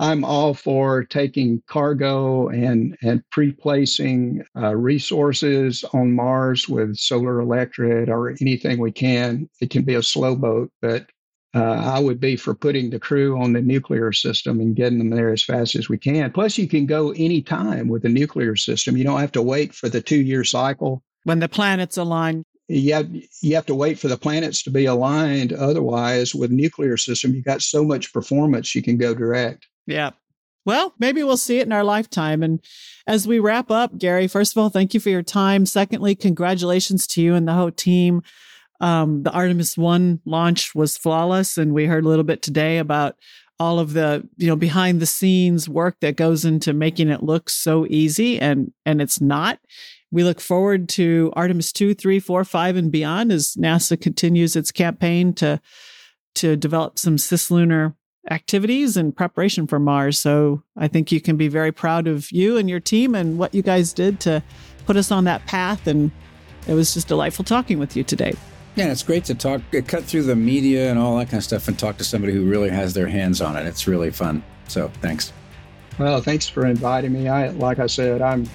I'm 0.00 0.24
all 0.24 0.54
for 0.54 1.04
taking 1.04 1.62
cargo 1.66 2.48
and 2.48 2.96
and 3.02 3.22
pre-placing 3.28 4.42
uh, 4.56 4.74
resources 4.74 5.84
on 5.92 6.12
Mars 6.12 6.66
with 6.66 6.96
solar 6.96 7.38
electric 7.38 8.08
or 8.08 8.30
anything 8.40 8.80
we 8.80 8.92
can. 8.92 9.48
It 9.60 9.68
can 9.68 9.82
be 9.82 9.94
a 9.94 10.02
slow 10.02 10.34
boat, 10.34 10.72
but 10.80 11.06
uh, 11.54 11.58
I 11.62 11.98
would 12.00 12.18
be 12.18 12.36
for 12.36 12.54
putting 12.54 12.88
the 12.88 12.98
crew 12.98 13.38
on 13.38 13.52
the 13.52 13.60
nuclear 13.60 14.10
system 14.10 14.58
and 14.58 14.74
getting 14.74 14.98
them 14.98 15.10
there 15.10 15.32
as 15.32 15.44
fast 15.44 15.76
as 15.76 15.90
we 15.90 15.98
can. 15.98 16.32
Plus, 16.32 16.56
you 16.56 16.66
can 16.66 16.86
go 16.86 17.10
anytime 17.10 17.86
with 17.88 18.02
the 18.02 18.08
nuclear 18.08 18.56
system. 18.56 18.96
You 18.96 19.04
don't 19.04 19.20
have 19.20 19.32
to 19.32 19.42
wait 19.42 19.74
for 19.74 19.90
the 19.90 20.00
two-year 20.00 20.44
cycle 20.44 21.02
when 21.24 21.40
the 21.40 21.48
planets 21.48 21.98
align. 21.98 22.44
You 22.68 22.94
have, 22.94 23.10
you 23.42 23.54
have 23.54 23.66
to 23.66 23.74
wait 23.74 23.98
for 23.98 24.08
the 24.08 24.16
planets 24.16 24.62
to 24.62 24.70
be 24.70 24.86
aligned. 24.86 25.52
Otherwise, 25.52 26.34
with 26.34 26.52
nuclear 26.52 26.96
system, 26.96 27.34
you 27.34 27.42
got 27.42 27.60
so 27.60 27.84
much 27.84 28.14
performance 28.14 28.74
you 28.74 28.82
can 28.82 28.96
go 28.96 29.12
direct. 29.12 29.66
Yeah. 29.90 30.10
Well, 30.66 30.94
maybe 30.98 31.22
we'll 31.22 31.36
see 31.36 31.58
it 31.58 31.66
in 31.66 31.72
our 31.72 31.84
lifetime. 31.84 32.42
And 32.42 32.60
as 33.06 33.26
we 33.26 33.38
wrap 33.38 33.70
up, 33.70 33.98
Garry, 33.98 34.28
first 34.28 34.52
of 34.52 34.58
all, 34.58 34.68
thank 34.68 34.92
you 34.92 35.00
for 35.00 35.08
your 35.08 35.22
time. 35.22 35.64
Secondly, 35.66 36.14
congratulations 36.14 37.06
to 37.08 37.22
you 37.22 37.34
and 37.34 37.48
the 37.48 37.54
whole 37.54 37.70
team. 37.70 38.22
Um, 38.80 39.22
the 39.22 39.32
Artemis 39.32 39.76
1 39.76 40.20
launch 40.26 40.74
was 40.74 40.96
flawless. 40.96 41.56
And 41.56 41.72
we 41.72 41.86
heard 41.86 42.04
a 42.04 42.08
little 42.08 42.24
bit 42.24 42.42
today 42.42 42.78
about 42.78 43.16
all 43.60 43.78
of 43.78 43.92
the 43.92 44.26
you 44.38 44.48
know 44.48 44.56
behind 44.56 45.00
the 45.00 45.06
scenes 45.06 45.68
work 45.68 46.00
that 46.00 46.16
goes 46.16 46.44
into 46.46 46.72
making 46.72 47.10
it 47.10 47.22
look 47.22 47.50
so 47.50 47.86
easy 47.90 48.40
and 48.40 48.72
and 48.86 49.02
it's 49.02 49.20
not 49.20 49.60
we 50.10 50.24
look 50.24 50.40
forward 50.40 50.88
to 50.88 51.30
artemis 51.36 51.70
2 51.70 51.92
3 51.94 52.18
4 52.18 52.42
5 52.42 52.76
and 52.76 52.90
beyond 52.90 53.30
as 53.30 53.54
nasa 53.56 54.00
continues 54.00 54.56
its 54.56 54.72
campaign 54.72 55.34
to 55.34 55.60
to 56.34 56.56
develop 56.56 56.98
some 56.98 57.16
cislunar 57.16 57.94
activities 58.30 58.96
and 58.96 59.14
preparation 59.14 59.66
for 59.66 59.78
Mars. 59.78 60.18
So 60.18 60.62
I 60.76 60.88
think 60.88 61.12
you 61.12 61.20
can 61.20 61.36
be 61.36 61.48
very 61.48 61.72
proud 61.72 62.06
of 62.06 62.30
you 62.30 62.56
and 62.56 62.70
your 62.70 62.80
team 62.80 63.14
and 63.14 63.38
what 63.38 63.54
you 63.54 63.62
guys 63.62 63.92
did 63.92 64.20
to 64.20 64.42
put 64.86 64.96
us 64.96 65.10
on 65.10 65.24
that 65.24 65.44
path. 65.46 65.86
And 65.86 66.10
it 66.66 66.74
was 66.74 66.94
just 66.94 67.08
delightful 67.08 67.44
talking 67.44 67.78
with 67.78 67.96
you 67.96 68.04
today. 68.04 68.34
Yeah, 68.76 68.92
it's 68.92 69.02
great 69.02 69.24
to 69.24 69.34
talk, 69.34 69.60
uh, 69.74 69.80
cut 69.86 70.04
through 70.04 70.22
the 70.22 70.36
media 70.36 70.90
and 70.90 70.98
all 70.98 71.18
that 71.18 71.26
kind 71.26 71.38
of 71.38 71.44
stuff 71.44 71.66
and 71.66 71.78
talk 71.78 71.96
to 71.98 72.04
somebody 72.04 72.32
who 72.32 72.44
really 72.44 72.70
has 72.70 72.94
their 72.94 73.08
hands 73.08 73.40
on 73.40 73.56
it. 73.56 73.66
It's 73.66 73.88
really 73.88 74.10
fun. 74.10 74.44
So 74.68 74.88
thanks. 75.02 75.32
Well, 75.98 76.22
thanks 76.22 76.48
for 76.48 76.66
inviting 76.66 77.12
me. 77.12 77.28
I, 77.28 77.48
like 77.48 77.80
I 77.80 77.86
said, 77.86 78.22
I'm, 78.22 78.48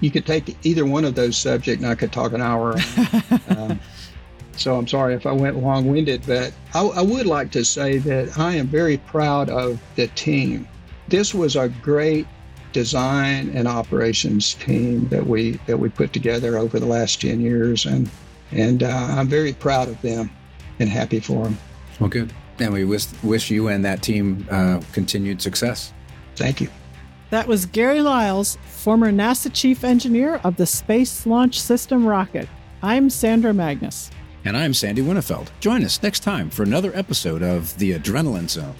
you 0.00 0.10
could 0.10 0.26
take 0.26 0.56
either 0.64 0.84
one 0.84 1.04
of 1.04 1.14
those 1.14 1.36
subjects 1.36 1.82
and 1.82 1.90
I 1.90 1.94
could 1.94 2.12
talk 2.12 2.32
an 2.32 2.42
hour. 2.42 2.76
um, 3.48 3.80
So 4.56 4.76
I'm 4.76 4.86
sorry 4.86 5.14
if 5.14 5.26
I 5.26 5.32
went 5.32 5.56
long 5.62 5.86
winded, 5.86 6.24
but 6.26 6.52
I, 6.74 6.82
I 6.82 7.02
would 7.02 7.26
like 7.26 7.50
to 7.52 7.64
say 7.64 7.98
that 7.98 8.38
I 8.38 8.54
am 8.54 8.66
very 8.66 8.98
proud 8.98 9.48
of 9.50 9.80
the 9.96 10.08
team. 10.08 10.68
This 11.08 11.34
was 11.34 11.56
a 11.56 11.68
great 11.68 12.26
design 12.72 13.50
and 13.54 13.68
operations 13.68 14.54
team 14.54 15.06
that 15.08 15.26
we 15.26 15.52
that 15.66 15.78
we 15.78 15.88
put 15.90 16.12
together 16.12 16.56
over 16.56 16.80
the 16.80 16.86
last 16.86 17.20
10 17.20 17.40
years 17.40 17.84
and 17.84 18.10
and 18.50 18.82
uh, 18.82 18.88
I'm 18.88 19.28
very 19.28 19.52
proud 19.52 19.88
of 19.88 20.00
them 20.02 20.30
and 20.78 20.88
happy 20.88 21.20
for 21.20 21.44
them. 21.44 21.58
Well, 22.00 22.10
good. 22.10 22.32
And 22.58 22.72
we 22.72 22.84
wish, 22.84 23.06
wish 23.22 23.50
you 23.50 23.68
and 23.68 23.84
that 23.84 24.02
team 24.02 24.46
uh, 24.50 24.82
continued 24.92 25.40
success. 25.40 25.92
Thank 26.36 26.60
you. 26.60 26.68
That 27.30 27.46
was 27.48 27.64
Garry 27.64 28.02
Lyles, 28.02 28.58
former 28.66 29.10
NASA 29.10 29.50
chief 29.52 29.84
engineer 29.84 30.40
of 30.44 30.56
the 30.56 30.66
Space 30.66 31.24
Launch 31.24 31.60
System 31.60 32.06
rocket. 32.06 32.46
I'm 32.82 33.08
Sandra 33.08 33.54
Magnus. 33.54 34.10
And 34.44 34.56
I'm 34.56 34.74
Sandy 34.74 35.02
Winnefeld. 35.02 35.48
Join 35.60 35.84
us 35.84 36.02
next 36.02 36.20
time 36.20 36.50
for 36.50 36.64
another 36.64 36.90
episode 36.96 37.42
of 37.42 37.78
The 37.78 37.92
Adrenaline 37.92 38.50
Zone. 38.50 38.74